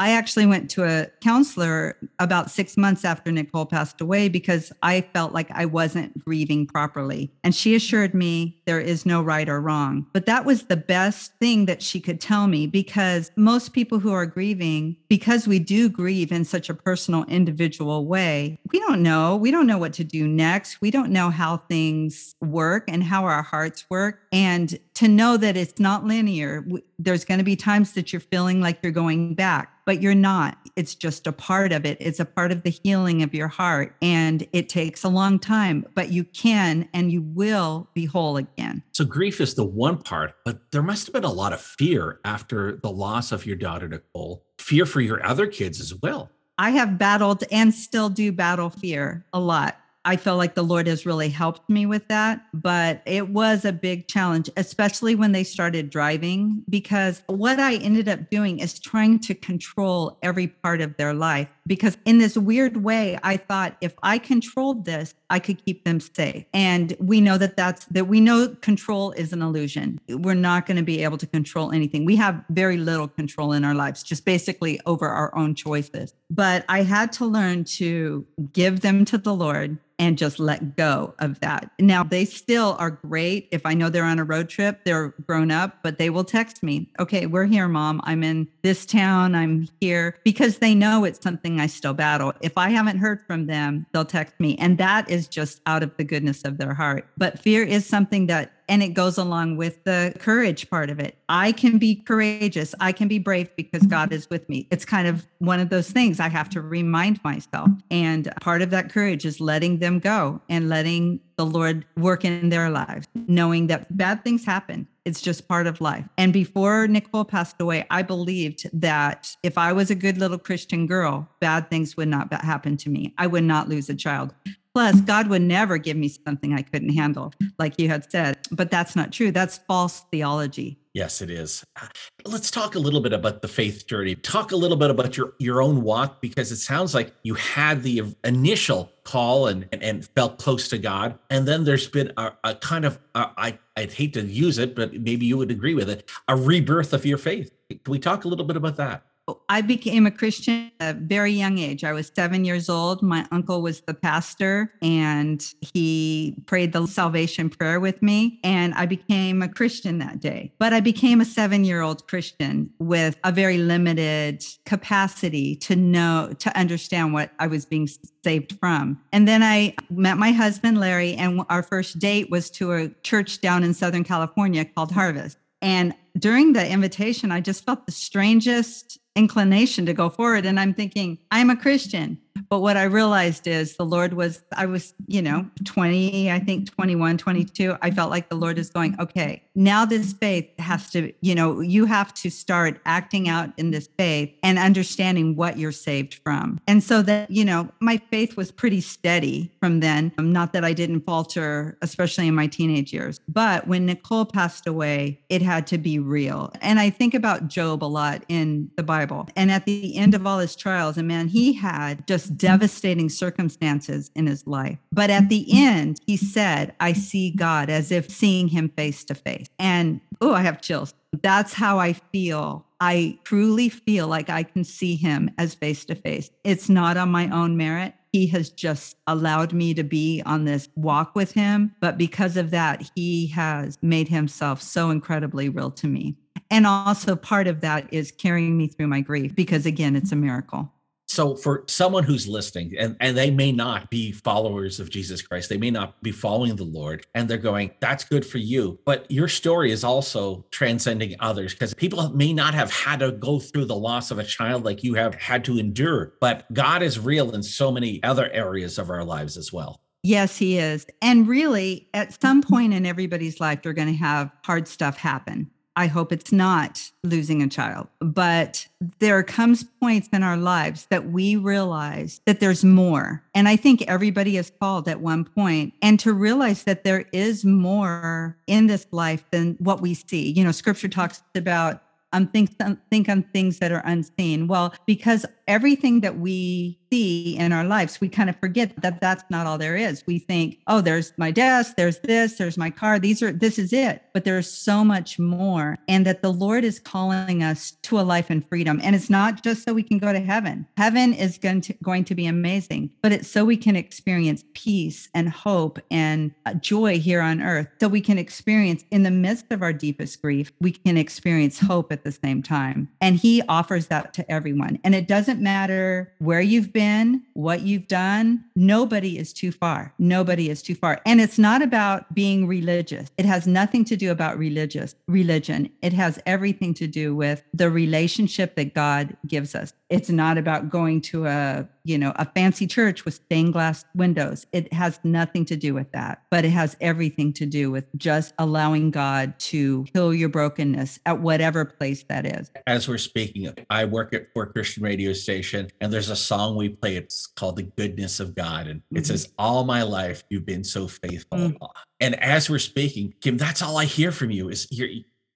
I 0.00 0.10
actually 0.10 0.46
went 0.46 0.70
to 0.70 0.84
a 0.84 1.06
counselor 1.20 1.96
about 2.18 2.50
six 2.50 2.76
months 2.76 3.04
after 3.04 3.30
Nicole 3.30 3.66
passed 3.66 4.00
away 4.00 4.28
because 4.28 4.72
I 4.82 5.02
felt 5.12 5.32
like 5.32 5.50
I 5.52 5.66
wasn't 5.66 6.18
grieving 6.24 6.66
properly. 6.66 7.32
And 7.44 7.54
she 7.54 7.74
assured 7.76 8.12
me 8.12 8.60
there 8.66 8.80
is 8.80 9.06
no 9.06 9.22
right 9.22 9.48
or 9.48 9.60
wrong. 9.60 10.06
But 10.12 10.26
that 10.26 10.44
was 10.44 10.64
the 10.64 10.76
best 10.76 11.32
thing 11.38 11.66
that 11.66 11.80
she 11.80 12.00
could 12.00 12.20
tell 12.20 12.48
me 12.48 12.66
because 12.66 13.30
most 13.36 13.72
people 13.72 14.00
who 14.00 14.12
are 14.12 14.26
grieving, 14.26 14.96
because 15.08 15.46
we 15.46 15.60
do 15.60 15.88
grieve 15.88 16.32
in 16.32 16.44
such 16.44 16.68
a 16.68 16.74
personal, 16.74 17.24
individual 17.26 18.06
way, 18.06 18.58
we 18.72 18.80
don't 18.80 19.02
know. 19.02 19.36
We 19.36 19.52
don't 19.52 19.66
know 19.66 19.78
what 19.78 19.92
to 19.94 20.04
do 20.04 20.26
next. 20.26 20.80
We 20.80 20.90
don't 20.90 21.10
know 21.10 21.30
how 21.30 21.58
things 21.58 22.34
work 22.40 22.84
and 22.88 23.04
how 23.04 23.24
our 23.24 23.42
hearts 23.42 23.84
work. 23.88 24.22
And 24.32 24.76
to 24.94 25.06
know 25.06 25.36
that 25.36 25.56
it's 25.56 25.78
not 25.78 26.04
linear, 26.04 26.66
there's 26.98 27.24
going 27.24 27.38
to 27.38 27.44
be 27.44 27.56
times 27.56 27.92
that 27.92 28.12
you're 28.12 28.20
feeling 28.20 28.60
like 28.60 28.80
you're 28.82 28.92
going 28.92 29.34
back 29.34 29.70
but 29.84 30.00
you're 30.02 30.14
not. 30.14 30.58
It's 30.76 30.94
just 30.94 31.26
a 31.26 31.32
part 31.32 31.72
of 31.72 31.84
it. 31.84 31.96
It's 32.00 32.20
a 32.20 32.24
part 32.24 32.52
of 32.52 32.62
the 32.62 32.70
healing 32.70 33.22
of 33.22 33.34
your 33.34 33.48
heart. 33.48 33.94
And 34.02 34.46
it 34.52 34.68
takes 34.68 35.04
a 35.04 35.08
long 35.08 35.38
time, 35.38 35.86
but 35.94 36.10
you 36.10 36.24
can 36.24 36.88
and 36.92 37.12
you 37.12 37.22
will 37.22 37.88
be 37.94 38.04
whole 38.04 38.36
again. 38.36 38.82
So, 38.92 39.04
grief 39.04 39.40
is 39.40 39.54
the 39.54 39.64
one 39.64 39.98
part, 39.98 40.34
but 40.44 40.70
there 40.72 40.82
must 40.82 41.06
have 41.06 41.14
been 41.14 41.24
a 41.24 41.32
lot 41.32 41.52
of 41.52 41.60
fear 41.60 42.20
after 42.24 42.76
the 42.82 42.90
loss 42.90 43.32
of 43.32 43.46
your 43.46 43.56
daughter, 43.56 43.88
Nicole, 43.88 44.44
fear 44.58 44.86
for 44.86 45.00
your 45.00 45.24
other 45.24 45.46
kids 45.46 45.80
as 45.80 45.94
well. 45.94 46.30
I 46.56 46.70
have 46.70 46.98
battled 46.98 47.42
and 47.50 47.74
still 47.74 48.08
do 48.08 48.30
battle 48.30 48.70
fear 48.70 49.26
a 49.32 49.40
lot. 49.40 49.76
I 50.04 50.16
feel 50.16 50.36
like 50.36 50.54
the 50.54 50.62
Lord 50.62 50.86
has 50.86 51.06
really 51.06 51.30
helped 51.30 51.68
me 51.70 51.86
with 51.86 52.08
that. 52.08 52.44
But 52.52 53.02
it 53.06 53.28
was 53.30 53.64
a 53.64 53.72
big 53.72 54.08
challenge, 54.08 54.50
especially 54.56 55.14
when 55.14 55.32
they 55.32 55.44
started 55.44 55.90
driving, 55.90 56.62
because 56.68 57.22
what 57.26 57.58
I 57.58 57.76
ended 57.76 58.08
up 58.08 58.30
doing 58.30 58.58
is 58.58 58.78
trying 58.78 59.18
to 59.20 59.34
control 59.34 60.18
every 60.22 60.48
part 60.48 60.80
of 60.80 60.96
their 60.96 61.14
life. 61.14 61.48
Because 61.66 61.96
in 62.04 62.18
this 62.18 62.36
weird 62.36 62.78
way, 62.78 63.18
I 63.22 63.36
thought 63.36 63.76
if 63.80 63.94
I 64.02 64.18
controlled 64.18 64.84
this, 64.84 65.14
I 65.30 65.38
could 65.38 65.64
keep 65.64 65.84
them 65.84 65.98
safe. 65.98 66.44
And 66.52 66.94
we 67.00 67.20
know 67.20 67.38
that 67.38 67.56
that's 67.56 67.86
that 67.86 68.06
we 68.06 68.20
know 68.20 68.54
control 68.60 69.12
is 69.12 69.32
an 69.32 69.40
illusion. 69.40 69.98
We're 70.08 70.34
not 70.34 70.66
going 70.66 70.76
to 70.76 70.82
be 70.82 71.02
able 71.02 71.18
to 71.18 71.26
control 71.26 71.72
anything. 71.72 72.04
We 72.04 72.16
have 72.16 72.44
very 72.50 72.76
little 72.76 73.08
control 73.08 73.52
in 73.52 73.64
our 73.64 73.74
lives, 73.74 74.02
just 74.02 74.24
basically 74.24 74.80
over 74.84 75.08
our 75.08 75.34
own 75.34 75.54
choices. 75.54 76.14
But 76.30 76.64
I 76.68 76.82
had 76.82 77.12
to 77.14 77.24
learn 77.24 77.64
to 77.64 78.26
give 78.52 78.80
them 78.80 79.04
to 79.06 79.18
the 79.18 79.34
Lord 79.34 79.78
and 79.98 80.18
just 80.18 80.38
let 80.38 80.76
go 80.76 81.14
of 81.20 81.38
that. 81.40 81.70
Now, 81.78 82.02
they 82.02 82.24
still 82.24 82.76
are 82.78 82.90
great. 82.90 83.48
If 83.52 83.64
I 83.64 83.74
know 83.74 83.88
they're 83.88 84.04
on 84.04 84.18
a 84.18 84.24
road 84.24 84.48
trip, 84.48 84.80
they're 84.84 85.14
grown 85.26 85.50
up, 85.50 85.78
but 85.82 85.98
they 85.98 86.10
will 86.10 86.24
text 86.24 86.62
me, 86.62 86.90
okay, 86.98 87.26
we're 87.26 87.44
here, 87.44 87.68
mom. 87.68 88.00
I'm 88.04 88.22
in 88.22 88.48
this 88.62 88.86
town. 88.86 89.34
I'm 89.34 89.68
here 89.80 90.18
because 90.24 90.58
they 90.58 90.74
know 90.74 91.04
it's 91.04 91.22
something 91.22 91.53
I 91.60 91.66
still 91.66 91.94
battle. 91.94 92.32
If 92.40 92.56
I 92.58 92.70
haven't 92.70 92.98
heard 92.98 93.24
from 93.26 93.46
them, 93.46 93.86
they'll 93.92 94.04
text 94.04 94.38
me. 94.38 94.56
And 94.58 94.78
that 94.78 95.10
is 95.10 95.28
just 95.28 95.60
out 95.66 95.82
of 95.82 95.96
the 95.96 96.04
goodness 96.04 96.44
of 96.44 96.58
their 96.58 96.74
heart. 96.74 97.06
But 97.16 97.38
fear 97.38 97.62
is 97.62 97.86
something 97.86 98.26
that 98.26 98.52
and 98.68 98.82
it 98.82 98.94
goes 98.94 99.18
along 99.18 99.56
with 99.56 99.84
the 99.84 100.14
courage 100.18 100.70
part 100.70 100.90
of 100.90 100.98
it. 100.98 101.18
I 101.28 101.52
can 101.52 101.78
be 101.78 101.96
courageous. 101.96 102.74
I 102.80 102.92
can 102.92 103.08
be 103.08 103.18
brave 103.18 103.54
because 103.56 103.86
God 103.86 104.12
is 104.12 104.30
with 104.30 104.48
me. 104.48 104.66
It's 104.70 104.84
kind 104.84 105.06
of 105.06 105.26
one 105.38 105.60
of 105.60 105.68
those 105.68 105.90
things 105.90 106.20
I 106.20 106.28
have 106.28 106.48
to 106.50 106.60
remind 106.60 107.22
myself. 107.22 107.68
And 107.90 108.32
part 108.40 108.62
of 108.62 108.70
that 108.70 108.90
courage 108.90 109.26
is 109.26 109.40
letting 109.40 109.78
them 109.78 109.98
go 109.98 110.40
and 110.48 110.68
letting 110.68 111.20
the 111.36 111.46
Lord 111.46 111.84
work 111.96 112.24
in 112.24 112.48
their 112.48 112.70
lives, 112.70 113.06
knowing 113.14 113.66
that 113.68 113.96
bad 113.96 114.24
things 114.24 114.44
happen. 114.44 114.86
It's 115.04 115.20
just 115.20 115.48
part 115.48 115.66
of 115.66 115.80
life. 115.80 116.06
And 116.16 116.32
before 116.32 116.86
Nicole 116.86 117.24
passed 117.24 117.60
away, 117.60 117.86
I 117.90 118.02
believed 118.02 118.66
that 118.72 119.36
if 119.42 119.58
I 119.58 119.72
was 119.72 119.90
a 119.90 119.94
good 119.94 120.18
little 120.18 120.38
Christian 120.38 120.86
girl, 120.86 121.28
bad 121.40 121.68
things 121.68 121.96
would 121.96 122.08
not 122.08 122.32
happen 122.32 122.76
to 122.78 122.88
me. 122.90 123.12
I 123.18 123.26
would 123.26 123.44
not 123.44 123.68
lose 123.68 123.88
a 123.90 123.94
child. 123.94 124.34
Plus, 124.74 125.00
God 125.02 125.28
would 125.28 125.42
never 125.42 125.78
give 125.78 125.96
me 125.96 126.08
something 126.08 126.52
I 126.52 126.62
couldn't 126.62 126.94
handle, 126.94 127.32
like 127.58 127.78
you 127.78 127.88
had 127.88 128.10
said. 128.10 128.38
But 128.50 128.70
that's 128.70 128.96
not 128.96 129.12
true. 129.12 129.30
That's 129.30 129.58
false 129.58 130.04
theology. 130.10 130.78
Yes, 130.94 131.20
it 131.20 131.28
is. 131.28 131.64
Uh, 131.74 131.88
let's 132.24 132.52
talk 132.52 132.76
a 132.76 132.78
little 132.78 133.00
bit 133.00 133.12
about 133.12 133.42
the 133.42 133.48
faith 133.48 133.88
journey. 133.88 134.14
Talk 134.14 134.52
a 134.52 134.56
little 134.56 134.76
bit 134.76 134.90
about 134.90 135.16
your 135.16 135.34
your 135.40 135.60
own 135.60 135.82
walk 135.82 136.22
because 136.22 136.52
it 136.52 136.58
sounds 136.58 136.94
like 136.94 137.12
you 137.24 137.34
had 137.34 137.82
the 137.82 138.14
initial 138.22 138.92
call 139.02 139.48
and 139.48 139.66
and, 139.72 139.82
and 139.82 140.08
felt 140.14 140.38
close 140.38 140.68
to 140.68 140.78
God, 140.78 141.18
and 141.30 141.48
then 141.48 141.64
there's 141.64 141.88
been 141.88 142.12
a, 142.16 142.32
a 142.44 142.54
kind 142.54 142.84
of 142.84 143.00
a, 143.16 143.28
I 143.36 143.58
I'd 143.76 143.92
hate 143.92 144.14
to 144.14 144.22
use 144.22 144.58
it, 144.58 144.76
but 144.76 144.94
maybe 144.94 145.26
you 145.26 145.36
would 145.36 145.50
agree 145.50 145.74
with 145.74 145.90
it, 145.90 146.08
a 146.28 146.36
rebirth 146.36 146.92
of 146.92 147.04
your 147.04 147.18
faith. 147.18 147.50
Can 147.68 147.80
we 147.88 147.98
talk 147.98 148.24
a 148.24 148.28
little 148.28 148.46
bit 148.46 148.56
about 148.56 148.76
that? 148.76 149.04
I 149.48 149.62
became 149.62 150.06
a 150.06 150.10
Christian 150.10 150.70
at 150.80 150.96
a 150.96 150.98
very 150.98 151.32
young 151.32 151.58
age. 151.58 151.82
I 151.82 151.92
was 151.92 152.12
seven 152.14 152.44
years 152.44 152.68
old. 152.68 153.02
My 153.02 153.26
uncle 153.32 153.62
was 153.62 153.80
the 153.80 153.94
pastor 153.94 154.72
and 154.82 155.44
he 155.60 156.42
prayed 156.46 156.72
the 156.72 156.86
salvation 156.86 157.48
prayer 157.48 157.80
with 157.80 158.02
me. 158.02 158.38
And 158.44 158.74
I 158.74 158.84
became 158.86 159.40
a 159.40 159.48
Christian 159.48 159.98
that 159.98 160.20
day. 160.20 160.52
But 160.58 160.74
I 160.74 160.80
became 160.80 161.20
a 161.20 161.24
seven 161.24 161.64
year 161.64 161.80
old 161.80 162.06
Christian 162.06 162.70
with 162.78 163.16
a 163.24 163.32
very 163.32 163.58
limited 163.58 164.44
capacity 164.66 165.56
to 165.56 165.74
know, 165.74 166.32
to 166.38 166.56
understand 166.58 167.14
what 167.14 167.30
I 167.38 167.46
was 167.46 167.64
being 167.64 167.88
saved 168.22 168.58
from. 168.58 169.00
And 169.12 169.26
then 169.26 169.42
I 169.42 169.74
met 169.88 170.18
my 170.18 170.32
husband, 170.32 170.78
Larry, 170.78 171.14
and 171.14 171.42
our 171.48 171.62
first 171.62 171.98
date 171.98 172.30
was 172.30 172.50
to 172.52 172.72
a 172.72 172.88
church 173.02 173.40
down 173.40 173.64
in 173.64 173.72
Southern 173.72 174.04
California 174.04 174.64
called 174.64 174.92
Harvest. 174.92 175.38
And 175.62 175.94
during 176.18 176.52
the 176.52 176.68
invitation, 176.68 177.32
I 177.32 177.40
just 177.40 177.64
felt 177.64 177.86
the 177.86 177.92
strangest 177.92 178.98
inclination 179.16 179.86
to 179.86 179.92
go 179.92 180.08
forward. 180.08 180.46
And 180.46 180.58
I'm 180.58 180.74
thinking, 180.74 181.18
I'm 181.30 181.50
a 181.50 181.56
Christian. 181.56 182.18
But 182.48 182.60
what 182.60 182.76
I 182.76 182.84
realized 182.84 183.46
is 183.46 183.76
the 183.76 183.86
Lord 183.86 184.14
was, 184.14 184.42
I 184.56 184.66
was, 184.66 184.94
you 185.06 185.22
know, 185.22 185.48
20, 185.64 186.30
I 186.30 186.38
think 186.38 186.70
21, 186.70 187.18
22. 187.18 187.76
I 187.82 187.90
felt 187.90 188.10
like 188.10 188.28
the 188.28 188.36
Lord 188.36 188.58
is 188.58 188.70
going, 188.70 188.96
okay, 189.00 189.42
now 189.54 189.84
this 189.84 190.12
faith 190.12 190.48
has 190.58 190.90
to, 190.90 191.12
you 191.20 191.34
know, 191.34 191.60
you 191.60 191.84
have 191.84 192.12
to 192.14 192.30
start 192.30 192.80
acting 192.84 193.28
out 193.28 193.50
in 193.56 193.70
this 193.70 193.88
faith 193.98 194.34
and 194.42 194.58
understanding 194.58 195.36
what 195.36 195.58
you're 195.58 195.72
saved 195.72 196.14
from. 196.14 196.60
And 196.66 196.82
so 196.82 197.02
that, 197.02 197.30
you 197.30 197.44
know, 197.44 197.68
my 197.80 197.98
faith 198.10 198.36
was 198.36 198.50
pretty 198.50 198.80
steady 198.80 199.52
from 199.60 199.80
then. 199.80 200.12
Um, 200.18 200.32
not 200.32 200.52
that 200.52 200.64
I 200.64 200.72
didn't 200.72 201.02
falter, 201.02 201.78
especially 201.82 202.28
in 202.28 202.34
my 202.34 202.46
teenage 202.46 202.92
years. 202.92 203.20
But 203.28 203.66
when 203.68 203.86
Nicole 203.86 204.24
passed 204.24 204.66
away, 204.66 205.20
it 205.28 205.42
had 205.42 205.66
to 205.68 205.78
be 205.78 205.98
real. 205.98 206.52
And 206.60 206.78
I 206.78 206.90
think 206.90 207.14
about 207.14 207.48
Job 207.48 207.84
a 207.84 207.86
lot 207.86 208.24
in 208.28 208.70
the 208.76 208.82
Bible. 208.82 209.28
And 209.36 209.50
at 209.50 209.64
the 209.66 209.96
end 209.96 210.14
of 210.14 210.26
all 210.26 210.38
his 210.38 210.56
trials, 210.56 210.96
and 210.96 211.08
man, 211.08 211.28
he 211.28 211.52
had 211.52 212.06
just 212.06 212.33
devastating 212.36 213.08
circumstances 213.08 214.10
in 214.14 214.26
his 214.26 214.46
life. 214.46 214.78
But 214.92 215.10
at 215.10 215.28
the 215.28 215.46
end, 215.50 216.00
he 216.06 216.16
said, 216.16 216.74
I 216.80 216.92
see 216.92 217.30
God 217.30 217.70
as 217.70 217.90
if 217.90 218.10
seeing 218.10 218.48
him 218.48 218.68
face 218.70 219.04
to 219.04 219.14
face. 219.14 219.46
And 219.58 220.00
oh, 220.20 220.32
I 220.34 220.42
have 220.42 220.60
chills. 220.60 220.94
That's 221.22 221.52
how 221.52 221.78
I 221.78 221.92
feel. 221.92 222.66
I 222.80 223.18
truly 223.24 223.68
feel 223.68 224.08
like 224.08 224.28
I 224.28 224.42
can 224.42 224.64
see 224.64 224.96
him 224.96 225.30
as 225.38 225.54
face 225.54 225.84
to 225.86 225.94
face. 225.94 226.30
It's 226.42 226.68
not 226.68 226.96
on 226.96 227.10
my 227.10 227.28
own 227.30 227.56
merit. 227.56 227.94
He 228.12 228.26
has 228.28 228.50
just 228.50 228.96
allowed 229.06 229.52
me 229.52 229.74
to 229.74 229.82
be 229.82 230.22
on 230.24 230.44
this 230.44 230.68
walk 230.76 231.14
with 231.14 231.32
him. 231.32 231.74
But 231.80 231.98
because 231.98 232.36
of 232.36 232.50
that, 232.50 232.88
he 232.94 233.26
has 233.28 233.78
made 233.82 234.08
himself 234.08 234.62
so 234.62 234.90
incredibly 234.90 235.48
real 235.48 235.70
to 235.72 235.86
me. 235.86 236.16
And 236.50 236.66
also, 236.66 237.16
part 237.16 237.46
of 237.46 237.60
that 237.62 237.92
is 237.92 238.12
carrying 238.12 238.56
me 238.56 238.68
through 238.68 238.86
my 238.86 239.00
grief 239.00 239.34
because, 239.34 239.66
again, 239.66 239.96
it's 239.96 240.12
a 240.12 240.16
miracle. 240.16 240.70
So 241.06 241.36
for 241.36 241.64
someone 241.66 242.04
who's 242.04 242.26
listening 242.26 242.74
and, 242.78 242.96
and 243.00 243.16
they 243.16 243.30
may 243.30 243.52
not 243.52 243.90
be 243.90 244.12
followers 244.12 244.80
of 244.80 244.90
Jesus 244.90 245.22
Christ, 245.22 245.48
they 245.48 245.56
may 245.56 245.70
not 245.70 246.02
be 246.02 246.10
following 246.10 246.56
the 246.56 246.64
Lord, 246.64 247.06
and 247.14 247.28
they're 247.28 247.38
going, 247.38 247.70
that's 247.80 248.04
good 248.04 248.24
for 248.24 248.38
you. 248.38 248.78
But 248.84 249.10
your 249.10 249.28
story 249.28 249.70
is 249.70 249.84
also 249.84 250.44
transcending 250.50 251.14
others 251.20 251.52
because 251.52 251.74
people 251.74 252.08
may 252.10 252.32
not 252.32 252.54
have 252.54 252.72
had 252.72 253.00
to 253.00 253.12
go 253.12 253.38
through 253.38 253.66
the 253.66 253.76
loss 253.76 254.10
of 254.10 254.18
a 254.18 254.24
child 254.24 254.64
like 254.64 254.82
you 254.82 254.94
have 254.94 255.14
had 255.14 255.44
to 255.44 255.58
endure. 255.58 256.14
But 256.20 256.52
God 256.52 256.82
is 256.82 256.98
real 256.98 257.34
in 257.34 257.42
so 257.42 257.70
many 257.70 258.02
other 258.02 258.30
areas 258.32 258.78
of 258.78 258.90
our 258.90 259.04
lives 259.04 259.36
as 259.36 259.52
well. 259.52 259.80
Yes, 260.02 260.36
he 260.36 260.58
is. 260.58 260.86
And 261.00 261.26
really, 261.26 261.88
at 261.94 262.20
some 262.20 262.42
point 262.42 262.74
in 262.74 262.84
everybody's 262.84 263.40
life, 263.40 263.62
they're 263.62 263.72
going 263.72 263.88
to 263.88 263.94
have 263.94 264.30
hard 264.44 264.68
stuff 264.68 264.98
happen 264.98 265.50
I 265.76 265.86
hope 265.86 266.12
it's 266.12 266.32
not 266.32 266.90
losing 267.02 267.42
a 267.42 267.48
child. 267.48 267.88
But 268.00 268.66
there 269.00 269.22
comes 269.22 269.64
points 269.80 270.08
in 270.12 270.22
our 270.22 270.36
lives 270.36 270.86
that 270.90 271.10
we 271.10 271.36
realize 271.36 272.20
that 272.26 272.40
there's 272.40 272.64
more. 272.64 273.22
And 273.34 273.48
I 273.48 273.56
think 273.56 273.82
everybody 273.82 274.36
is 274.36 274.52
called 274.60 274.88
at 274.88 275.00
one 275.00 275.24
point 275.24 275.74
and 275.82 275.98
to 276.00 276.12
realize 276.12 276.64
that 276.64 276.84
there 276.84 277.06
is 277.12 277.44
more 277.44 278.36
in 278.46 278.66
this 278.66 278.86
life 278.92 279.24
than 279.30 279.56
what 279.58 279.80
we 279.80 279.94
see. 279.94 280.30
You 280.30 280.44
know, 280.44 280.52
scripture 280.52 280.88
talks 280.88 281.22
about 281.34 281.82
um, 282.14 282.28
think, 282.28 282.50
think 282.90 283.08
on 283.08 283.24
things 283.32 283.58
that 283.58 283.72
are 283.72 283.82
unseen. 283.84 284.46
Well, 284.46 284.72
because 284.86 285.26
everything 285.48 286.00
that 286.00 286.18
we 286.18 286.78
see 286.94 287.36
in 287.36 287.52
our 287.52 287.64
lives, 287.64 288.00
we 288.00 288.08
kind 288.08 288.30
of 288.30 288.36
forget 288.36 288.72
that 288.80 289.00
that's 289.00 289.24
not 289.28 289.46
all 289.46 289.58
there 289.58 289.76
is. 289.76 290.04
We 290.06 290.20
think, 290.20 290.58
oh, 290.68 290.80
there's 290.80 291.12
my 291.16 291.32
desk, 291.32 291.74
there's 291.76 291.98
this, 292.00 292.34
there's 292.34 292.56
my 292.56 292.70
car. 292.70 293.00
These 293.00 293.20
are, 293.20 293.32
this 293.32 293.58
is 293.58 293.72
it. 293.72 294.02
But 294.12 294.24
there's 294.24 294.50
so 294.50 294.84
much 294.84 295.18
more. 295.18 295.76
And 295.88 296.06
that 296.06 296.22
the 296.22 296.32
Lord 296.32 296.62
is 296.62 296.78
calling 296.78 297.42
us 297.42 297.72
to 297.82 297.98
a 297.98 298.02
life 298.02 298.30
in 298.30 298.42
freedom. 298.42 298.80
And 298.82 298.94
it's 298.94 299.10
not 299.10 299.42
just 299.42 299.64
so 299.64 299.74
we 299.74 299.82
can 299.82 299.98
go 299.98 300.12
to 300.12 300.20
heaven. 300.20 300.66
Heaven 300.76 301.12
is 301.14 301.36
going 301.36 301.62
to, 301.62 301.72
going 301.82 302.04
to 302.04 302.14
be 302.14 302.26
amazing, 302.26 302.90
but 303.02 303.10
it's 303.10 303.28
so 303.28 303.44
we 303.44 303.56
can 303.56 303.74
experience 303.74 304.44
peace 304.54 305.08
and 305.14 305.28
hope 305.28 305.80
and 305.90 306.32
uh, 306.46 306.54
joy 306.54 306.98
here 307.00 307.20
on 307.20 307.42
earth. 307.42 307.66
So 307.80 307.88
we 307.88 308.00
can 308.00 308.18
experience 308.18 308.84
in 308.92 309.02
the 309.02 309.10
midst 309.10 309.50
of 309.50 309.62
our 309.62 309.72
deepest 309.72 310.22
grief, 310.22 310.52
we 310.60 310.70
can 310.70 310.96
experience 310.96 311.58
hope 311.58 311.90
at 311.90 312.04
the 312.04 312.12
same 312.12 312.40
time. 312.42 312.88
And 313.00 313.16
He 313.16 313.42
offers 313.48 313.88
that 313.88 314.14
to 314.14 314.30
everyone. 314.30 314.78
And 314.84 314.94
it 314.94 315.08
doesn't 315.08 315.40
matter 315.40 316.12
where 316.18 316.40
you've 316.40 316.72
been 316.72 316.83
been, 316.84 317.22
what 317.32 317.62
you've 317.62 317.88
done, 317.88 318.44
nobody 318.56 319.18
is 319.18 319.32
too 319.32 319.50
far. 319.50 319.94
Nobody 319.98 320.50
is 320.50 320.62
too 320.62 320.74
far. 320.74 321.00
And 321.06 321.20
it's 321.20 321.38
not 321.38 321.62
about 321.62 322.14
being 322.14 322.46
religious. 322.46 323.10
It 323.16 323.24
has 323.24 323.46
nothing 323.46 323.84
to 323.86 323.96
do 323.96 324.10
about 324.10 324.38
religious 324.38 324.94
religion. 325.08 325.70
It 325.82 325.92
has 325.94 326.20
everything 326.26 326.74
to 326.74 326.86
do 326.86 327.14
with 327.14 327.42
the 327.54 327.70
relationship 327.70 328.54
that 328.56 328.74
God 328.74 329.16
gives 329.26 329.54
us. 329.54 329.72
It's 329.88 330.10
not 330.10 330.38
about 330.38 330.70
going 330.70 331.00
to 331.02 331.26
a, 331.26 331.68
you 331.84 331.96
know, 331.98 332.12
a 332.16 332.24
fancy 332.24 332.66
church 332.66 333.04
with 333.04 333.14
stained 333.14 333.52
glass 333.52 333.84
windows. 333.94 334.46
It 334.52 334.72
has 334.72 334.98
nothing 335.04 335.44
to 335.46 335.56
do 335.56 335.74
with 335.74 335.90
that, 335.92 336.22
but 336.30 336.44
it 336.44 336.50
has 336.50 336.76
everything 336.80 337.32
to 337.34 337.46
do 337.46 337.70
with 337.70 337.84
just 337.96 338.34
allowing 338.38 338.90
God 338.90 339.38
to 339.50 339.86
heal 339.92 340.12
your 340.12 340.28
brokenness 340.28 340.98
at 341.06 341.20
whatever 341.20 341.64
place 341.64 342.02
that 342.08 342.26
is. 342.26 342.50
As 342.66 342.88
we're 342.88 342.98
speaking, 342.98 343.54
I 343.70 343.84
work 343.84 344.12
at 344.12 344.32
Fort 344.32 344.52
Christian 344.52 344.82
radio 344.82 345.12
station 345.12 345.70
and 345.80 345.92
there's 345.92 346.10
a 346.10 346.16
song 346.16 346.56
we 346.56 346.63
play. 346.68 346.96
It's 346.96 347.26
called 347.26 347.56
The 347.56 347.62
Goodness 347.62 348.20
of 348.20 348.34
God. 348.34 348.66
And 348.66 348.80
mm-hmm. 348.80 348.98
it 348.98 349.06
says, 349.06 349.32
All 349.38 349.64
my 349.64 349.82
life, 349.82 350.24
you've 350.30 350.46
been 350.46 350.64
so 350.64 350.88
faithful. 350.88 351.38
Mm-hmm. 351.38 351.64
And 352.00 352.20
as 352.22 352.50
we're 352.50 352.58
speaking, 352.58 353.14
Kim, 353.20 353.36
that's 353.36 353.62
all 353.62 353.78
I 353.78 353.84
hear 353.84 354.12
from 354.12 354.30
you 354.30 354.48
is 354.48 354.68
you're, 354.70 354.88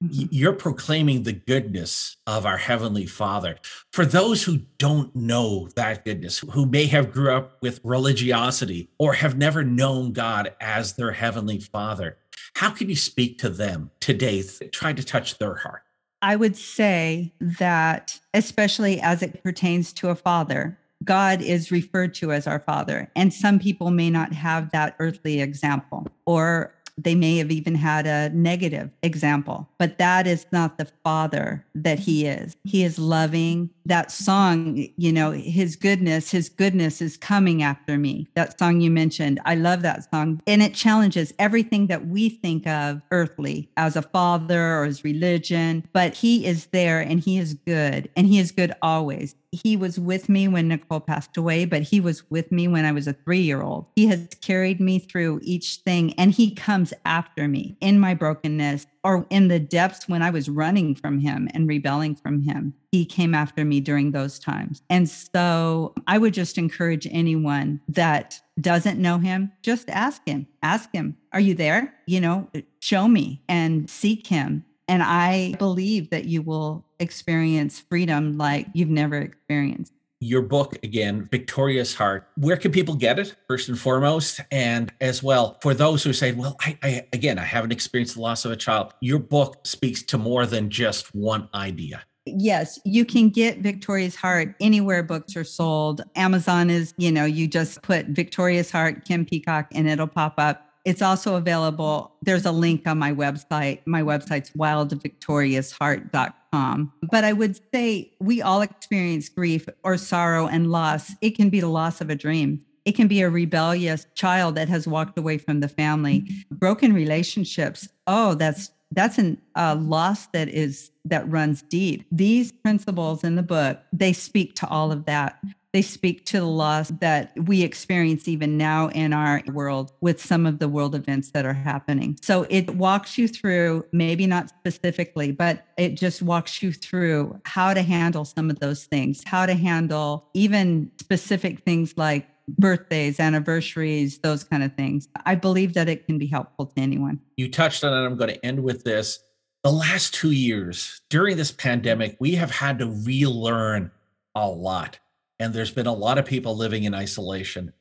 Mm-hmm. 0.05 0.27
you're 0.31 0.53
proclaiming 0.53 1.25
the 1.25 1.33
goodness 1.33 2.19
of 2.25 2.47
our 2.47 2.57
heavenly 2.57 3.05
father 3.05 3.57
for 3.91 4.07
those 4.07 4.45
who 4.45 4.59
don't 4.79 5.15
know 5.17 5.69
that 5.75 6.05
goodness 6.05 6.39
who 6.39 6.67
may 6.67 6.87
have 6.87 7.11
grew 7.11 7.33
up 7.33 7.61
with 7.63 7.81
religiosity 7.83 8.91
or 9.01 9.15
have 9.15 9.37
never 9.37 9.65
known 9.65 10.13
god 10.13 10.55
as 10.61 10.93
their 10.93 11.11
heavenly 11.11 11.59
father 11.59 12.17
how 12.55 12.71
can 12.71 12.89
you 12.89 12.95
speak 12.95 13.41
to 13.41 13.49
them 13.49 13.91
today 13.99 14.41
try 14.71 14.93
to 14.93 15.03
touch 15.03 15.37
their 15.39 15.57
heart 15.57 15.83
i 16.23 16.37
would 16.37 16.57
say 16.57 17.33
that 17.41 18.21
especially 18.35 19.01
as 19.01 19.21
it 19.21 19.43
pertains 19.43 19.93
to 19.93 20.11
a 20.11 20.15
father 20.15 20.79
God 21.05 21.40
is 21.40 21.71
referred 21.71 22.14
to 22.14 22.33
as 22.33 22.47
our 22.47 22.61
father. 22.61 23.11
And 23.14 23.33
some 23.33 23.59
people 23.59 23.90
may 23.90 24.11
not 24.11 24.33
have 24.33 24.71
that 24.73 24.97
earthly 24.99 25.40
example 25.40 26.07
or 26.26 26.75
they 26.99 27.14
may 27.14 27.38
have 27.38 27.50
even 27.50 27.75
had 27.75 28.07
a 28.07 28.28
negative 28.31 28.90
example, 29.02 29.69
but 29.78 29.99
that 29.99 30.26
is 30.26 30.47
not 30.52 30.78
the 30.78 30.88
father 31.05 31.64
that 31.75 31.99
he 31.99 32.26
is. 32.26 32.57
He 32.64 32.83
is 32.83 32.99
loving. 32.99 33.71
That 33.87 34.11
song, 34.11 34.87
you 34.97 35.12
know, 35.12 35.31
his 35.31 35.76
goodness, 35.76 36.31
his 36.31 36.49
goodness 36.49 37.00
is 37.00 37.17
coming 37.17 37.62
after 37.62 37.97
me. 37.97 38.26
That 38.35 38.59
song 38.59 38.81
you 38.81 38.90
mentioned, 38.90 39.40
I 39.47 39.55
love 39.55 39.83
that 39.83 40.11
song. 40.11 40.42
And 40.46 40.62
it 40.62 40.75
challenges 40.75 41.33
everything 41.38 41.87
that 41.87 42.09
we 42.09 42.29
think 42.29 42.66
of 42.66 43.01
earthly 43.11 43.70
as 43.77 43.96
a 43.96 44.03
father 44.03 44.79
or 44.79 44.85
as 44.85 45.05
religion, 45.05 45.87
but 45.92 46.14
he 46.14 46.44
is 46.44 46.66
there 46.66 47.01
and 47.01 47.20
he 47.20 47.38
is 47.38 47.55
good 47.55 48.11
and 48.16 48.27
he 48.27 48.38
is 48.38 48.51
good 48.51 48.73
always 48.83 49.35
he 49.51 49.77
was 49.77 49.99
with 49.99 50.29
me 50.29 50.47
when 50.49 50.69
Nicole 50.69 51.01
passed 51.01 51.37
away, 51.37 51.65
but 51.65 51.83
he 51.83 52.01
was 52.01 52.29
with 52.31 52.53
me 52.53 52.69
when 52.69 52.85
I 52.85 52.93
was 52.93 53.07
a 53.07 53.13
three 53.13 53.41
year 53.41 53.63
old. 53.63 53.87
He 53.97 54.07
has 54.07 54.29
carried 54.41 54.81
me 54.81 54.99
through 54.99 55.41
each 55.43 55.77
thing 55.85 56.13
and 56.15 56.33
he 56.33 56.55
comes 56.55 56.93
after 57.05 57.49
me 57.49 57.77
in 57.81 57.99
my 57.99 58.15
brokenness 58.15 58.87
or 59.05 59.27
in 59.31 59.49
the 59.49 59.59
depths 59.59 60.09
when 60.09 60.23
I 60.23 60.31
was 60.31 60.49
running 60.49 60.95
from 60.95 61.19
him 61.19 61.49
and 61.55 61.69
rebelling 61.69 62.15
from 62.15 62.43
him. 62.43 62.75
He 62.93 63.05
came 63.05 63.35
after 63.35 63.65
me 63.65 63.81
during 63.81 64.11
those 64.11 64.39
times. 64.39 64.83
And 64.91 65.09
so 65.09 65.95
I 66.07 66.19
would 66.19 66.35
just 66.35 66.59
encourage 66.59 67.07
anyone 67.11 67.81
that 67.89 68.41
doesn't 68.61 69.01
know 69.01 69.19
him, 69.19 69.53
just 69.63 69.89
ask 69.91 70.27
him. 70.27 70.47
Ask 70.63 70.93
him, 70.93 71.17
Are 71.33 71.41
you 71.41 71.55
there? 71.55 71.95
You 72.07 72.21
know, 72.21 72.51
show 72.81 73.09
me 73.09 73.43
and 73.49 73.89
seek 73.89 74.27
him 74.27 74.65
and 74.88 75.03
I 75.03 75.55
believe 75.59 76.11
that 76.11 76.24
you 76.24 76.42
will 76.42 76.85
experience 76.98 77.79
freedom 77.79 78.38
like 78.38 78.66
you've 78.72 78.88
never 78.88 79.18
experienced. 79.18 79.92
Your 80.20 80.42
book, 80.42 80.77
again, 80.83 81.29
Victorious 81.31 81.94
Heart, 81.94 82.29
where 82.37 82.57
can 82.57 82.72
people 82.72 82.94
get 82.94 83.20
it, 83.20 83.37
first 83.46 83.68
and 83.68 83.79
foremost? 83.79 84.40
And 84.51 84.92
as 85.01 85.22
well, 85.22 85.59
for 85.62 85.74
those 85.74 86.03
who 86.03 86.12
say, 86.12 86.33
well, 86.33 86.57
I, 86.61 86.77
I 86.83 87.07
again, 87.12 87.38
I 87.38 87.44
haven't 87.44 87.70
experienced 87.70 88.16
the 88.16 88.22
loss 88.22 88.44
of 88.44 88.51
a 88.51 88.57
child, 88.57 88.94
your 89.01 89.20
book 89.20 89.64
speaks 89.64 90.03
to 90.05 90.18
more 90.18 90.44
than 90.44 90.70
just 90.70 91.14
one 91.14 91.48
idea 91.55 92.03
yes, 92.37 92.79
you 92.85 93.05
can 93.05 93.31
get 93.31 93.59
Victorious 93.59 94.14
Heart 94.14 94.55
anywhere 94.61 95.03
books 95.03 95.37
are 95.37 95.44
sold. 95.44 96.03
Amazon 96.16 96.70
is, 96.70 96.94
you 96.96 97.11
know, 97.11 97.24
you 97.24 97.48
just 97.48 97.83
put 97.83 98.07
Victorious 98.07 98.70
Heart, 98.70 99.05
Kim 99.05 99.24
Peacock, 99.24 99.68
and 99.72 99.88
it'll 99.88 100.07
pop 100.07 100.35
up. 100.38 100.67
It's 100.88 101.03
also 101.03 101.37
available. 101.37 102.16
There's 102.22 102.46
a 102.46 102.51
link 102.51 102.87
on 102.87 102.98
my 102.98 103.12
website. 103.12 103.81
My 103.85 104.01
website's 104.01 104.48
wildvictoriousheart.com. 104.53 106.92
But 107.11 107.24
I 107.24 107.35
would 107.35 107.61
say 107.74 108.11
we 108.20 108.40
all 108.40 108.62
experience 108.62 109.29
grief 109.29 109.68
or 109.85 109.98
sorrow 109.98 110.46
and 110.46 110.70
loss. 110.70 111.12
It 111.20 111.37
can 111.37 111.51
be 111.51 111.61
the 111.61 111.68
loss 111.68 112.01
of 112.01 112.09
a 112.09 112.14
dream. 112.14 112.64
It 112.87 112.92
can 112.92 113.07
be 113.07 113.20
a 113.20 113.29
rebellious 113.29 114.07
child 114.14 114.55
that 114.55 114.70
has 114.70 114.88
walked 114.88 115.18
away 115.18 115.37
from 115.37 115.61
the 115.61 115.68
family, 115.68 116.27
broken 116.51 116.94
relationships. 116.94 117.87
Oh, 118.07 118.33
that's 118.33 118.70
that's 118.92 119.18
a 119.18 119.37
uh, 119.57 119.77
loss 119.79 120.29
that 120.29 120.48
is 120.48 120.90
that 121.05 121.31
runs 121.31 121.61
deep. 121.61 122.07
These 122.11 122.51
principles 122.51 123.24
in 123.24 123.37
the 123.37 123.42
book 123.42 123.79
they 123.92 124.14
speak 124.14 124.57
to 124.57 124.66
all 124.68 124.90
of 124.90 125.05
that. 125.05 125.38
They 125.72 125.83
speak 125.83 126.24
to 126.26 126.40
the 126.40 126.46
loss 126.46 126.88
that 127.00 127.33
we 127.44 127.62
experience 127.62 128.26
even 128.26 128.57
now 128.57 128.88
in 128.88 129.12
our 129.12 129.42
world 129.52 129.92
with 130.00 130.22
some 130.22 130.46
of 130.46 130.61
the 130.61 130.68
world 130.68 130.94
events 130.94 131.31
that 131.33 131.44
are 131.44 131.52
happening. 131.52 132.18
So 132.22 132.46
it 132.48 132.74
walks 132.74 133.18
you 133.18 133.28
through, 133.28 133.85
maybe 133.92 134.26
not 134.26 134.48
specifically, 134.48 135.31
but 135.33 135.66
it 135.76 135.90
just 135.90 136.22
walks 136.22 136.62
you 136.62 136.72
through 136.72 137.38
how 137.44 137.74
to 137.74 137.83
handle 137.83 138.24
some 138.24 138.48
of 138.48 138.61
those 138.61 138.85
things, 138.85 139.22
how 139.26 139.44
to 139.44 139.54
handle 139.54 140.31
even 140.33 140.90
specific 140.98 141.61
things 141.61 141.94
like 141.98 142.26
birthdays, 142.57 143.20
anniversaries, 143.20 144.20
those 144.20 144.44
kind 144.44 144.62
of 144.62 144.74
things. 144.74 145.09
I 145.26 145.35
believe 145.35 145.74
that 145.74 145.88
it 145.88 146.07
can 146.07 146.16
be 146.16 146.26
helpful 146.26 146.66
to 146.66 146.81
anyone. 146.81 147.20
You 147.37 147.50
touched 147.50 147.85
on 147.85 147.92
it. 147.92 148.07
I'm 148.07 148.16
going 148.16 148.31
to 148.31 148.46
end 148.46 148.62
with 148.62 148.85
this. 148.85 149.18
The 149.64 149.72
last 149.72 150.14
two 150.14 150.31
years 150.31 151.02
during 151.11 151.37
this 151.37 151.52
pandemic, 151.52 152.16
we 152.20 152.37
have 152.37 152.50
had 152.50 152.78
to 152.78 152.87
relearn 152.87 153.90
a 154.35 154.48
lot 154.48 154.98
and 155.38 155.55
there's 155.55 155.70
been 155.70 155.87
a 155.87 155.92
lot 155.92 156.18
of 156.18 156.27
people 156.27 156.57
living 156.57 156.85
in 156.85 156.94
isolation. 156.94 157.72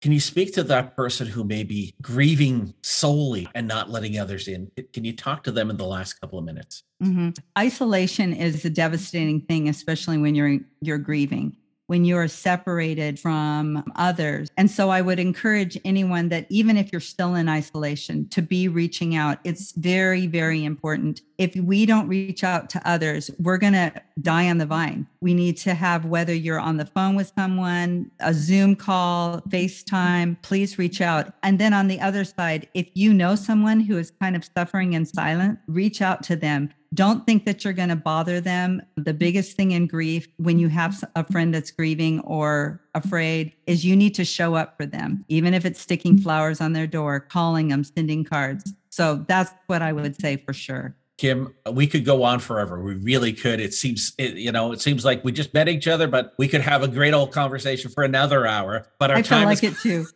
Can 0.00 0.10
you 0.10 0.20
speak 0.20 0.52
to 0.54 0.64
that 0.64 0.96
person 0.96 1.28
who 1.28 1.44
may 1.44 1.62
be 1.62 1.94
grieving 2.02 2.74
solely 2.82 3.48
and 3.54 3.68
not 3.68 3.88
letting 3.88 4.18
others 4.18 4.48
in? 4.48 4.68
Can 4.92 5.04
you 5.04 5.14
talk 5.14 5.44
to 5.44 5.52
them 5.52 5.70
in 5.70 5.76
the 5.76 5.86
last 5.86 6.14
couple 6.14 6.40
of 6.40 6.44
minutes? 6.44 6.82
Mm-hmm. 7.00 7.30
Isolation 7.56 8.32
is 8.32 8.64
a 8.64 8.70
devastating 8.70 9.42
thing, 9.42 9.68
especially 9.68 10.18
when 10.18 10.34
you're 10.34 10.58
you're 10.80 10.98
grieving 10.98 11.56
when 11.86 12.04
you're 12.04 12.28
separated 12.28 13.18
from 13.18 13.84
others. 13.96 14.48
And 14.56 14.70
so 14.70 14.90
I 14.90 15.00
would 15.00 15.18
encourage 15.18 15.78
anyone 15.84 16.28
that 16.30 16.46
even 16.48 16.76
if 16.76 16.92
you're 16.92 17.00
still 17.00 17.34
in 17.34 17.48
isolation 17.48 18.28
to 18.30 18.42
be 18.42 18.68
reaching 18.68 19.14
out. 19.14 19.38
It's 19.44 19.72
very, 19.72 20.26
very 20.26 20.64
important. 20.64 21.22
If 21.38 21.54
we 21.56 21.86
don't 21.86 22.08
reach 22.08 22.44
out 22.44 22.70
to 22.70 22.88
others, 22.88 23.30
we're 23.38 23.58
going 23.58 23.72
to 23.72 23.92
die 24.20 24.48
on 24.48 24.58
the 24.58 24.66
vine. 24.66 25.06
We 25.20 25.34
need 25.34 25.56
to 25.58 25.74
have, 25.74 26.04
whether 26.04 26.34
you're 26.34 26.60
on 26.60 26.76
the 26.76 26.86
phone 26.86 27.16
with 27.16 27.32
someone, 27.36 28.10
a 28.20 28.32
Zoom 28.32 28.76
call, 28.76 29.40
FaceTime, 29.48 30.40
please 30.42 30.78
reach 30.78 31.00
out. 31.00 31.32
And 31.42 31.58
then 31.58 31.72
on 31.72 31.88
the 31.88 32.00
other 32.00 32.24
side, 32.24 32.68
if 32.74 32.88
you 32.94 33.12
know 33.12 33.34
someone 33.34 33.80
who 33.80 33.98
is 33.98 34.12
kind 34.20 34.36
of 34.36 34.48
suffering 34.56 34.92
in 34.92 35.04
silence, 35.04 35.58
reach 35.66 36.00
out 36.00 36.22
to 36.24 36.36
them 36.36 36.72
don't 36.94 37.24
think 37.26 37.44
that 37.46 37.64
you're 37.64 37.72
going 37.72 37.88
to 37.88 37.96
bother 37.96 38.40
them. 38.40 38.82
The 38.96 39.14
biggest 39.14 39.56
thing 39.56 39.72
in 39.72 39.86
grief, 39.86 40.28
when 40.36 40.58
you 40.58 40.68
have 40.68 41.02
a 41.16 41.24
friend 41.24 41.54
that's 41.54 41.70
grieving 41.70 42.20
or 42.20 42.80
afraid, 42.94 43.52
is 43.66 43.84
you 43.84 43.96
need 43.96 44.14
to 44.16 44.24
show 44.24 44.54
up 44.54 44.76
for 44.76 44.86
them, 44.86 45.24
even 45.28 45.54
if 45.54 45.64
it's 45.64 45.80
sticking 45.80 46.18
flowers 46.18 46.60
on 46.60 46.72
their 46.72 46.86
door, 46.86 47.20
calling 47.20 47.68
them, 47.68 47.84
sending 47.84 48.24
cards. 48.24 48.72
So 48.90 49.24
that's 49.26 49.52
what 49.68 49.80
I 49.80 49.92
would 49.92 50.20
say 50.20 50.36
for 50.36 50.52
sure. 50.52 50.94
Kim, 51.18 51.54
we 51.70 51.86
could 51.86 52.04
go 52.04 52.22
on 52.22 52.40
forever. 52.40 52.82
We 52.82 52.94
really 52.94 53.32
could. 53.32 53.60
It 53.60 53.74
seems, 53.74 54.12
it, 54.18 54.34
you 54.34 54.50
know, 54.50 54.72
it 54.72 54.80
seems 54.80 55.04
like 55.04 55.22
we 55.24 55.30
just 55.30 55.54
met 55.54 55.68
each 55.68 55.86
other, 55.86 56.08
but 56.08 56.34
we 56.38 56.48
could 56.48 56.62
have 56.62 56.82
a 56.82 56.88
great 56.88 57.14
old 57.14 57.32
conversation 57.32 57.90
for 57.90 58.02
another 58.02 58.46
hour. 58.46 58.86
But 58.98 59.10
our 59.10 59.18
I 59.18 59.22
time 59.22 59.44
like 59.44 59.62
is, 59.62 59.72
it 59.72 59.78
too. 59.78 60.06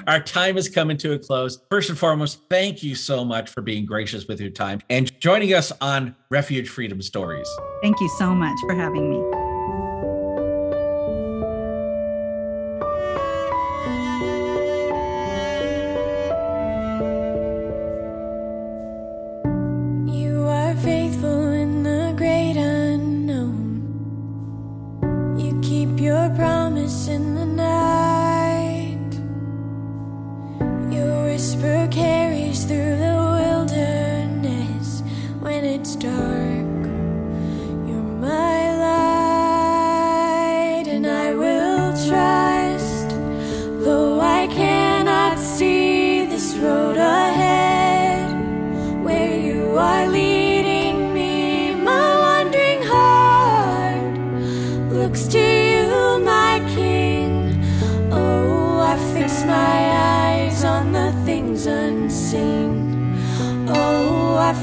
our 0.06 0.20
time 0.20 0.56
is 0.56 0.68
coming 0.68 0.96
to 0.98 1.12
a 1.12 1.18
close. 1.18 1.60
First 1.70 1.88
and 1.88 1.98
foremost, 1.98 2.40
thank 2.48 2.82
you 2.82 2.94
so 2.94 3.24
much 3.24 3.50
for 3.50 3.62
being 3.62 3.84
gracious 3.84 4.26
with 4.26 4.40
your 4.40 4.50
time 4.50 4.80
and 4.90 5.18
joining 5.20 5.54
us 5.54 5.72
on 5.80 6.14
Refuge 6.30 6.68
Freedom 6.68 7.02
Stories. 7.02 7.48
Thank 7.82 8.00
you 8.00 8.08
so 8.18 8.34
much 8.34 8.58
for 8.66 8.74
having 8.74 9.10
me. 9.10 9.41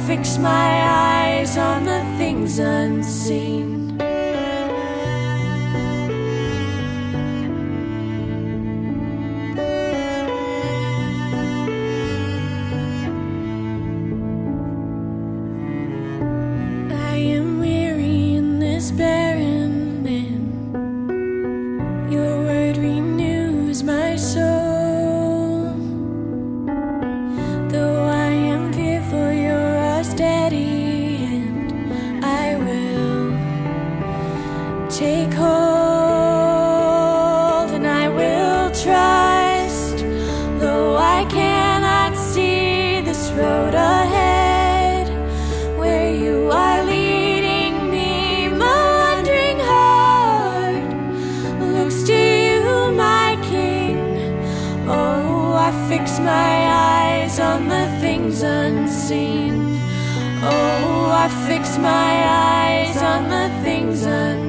Fix 0.07 0.37
my 0.37 0.83
eyes 0.83 1.57
on 1.57 1.85
the 1.85 2.01
things 2.17 2.59
unseen. 2.59 3.78
Oh, 60.41 61.09
I 61.11 61.27
fix 61.47 61.77
my 61.77 62.11
eyes 62.25 63.01
on 63.01 63.27
the 63.29 63.49
things 63.63 64.03
unseen. 64.05 64.48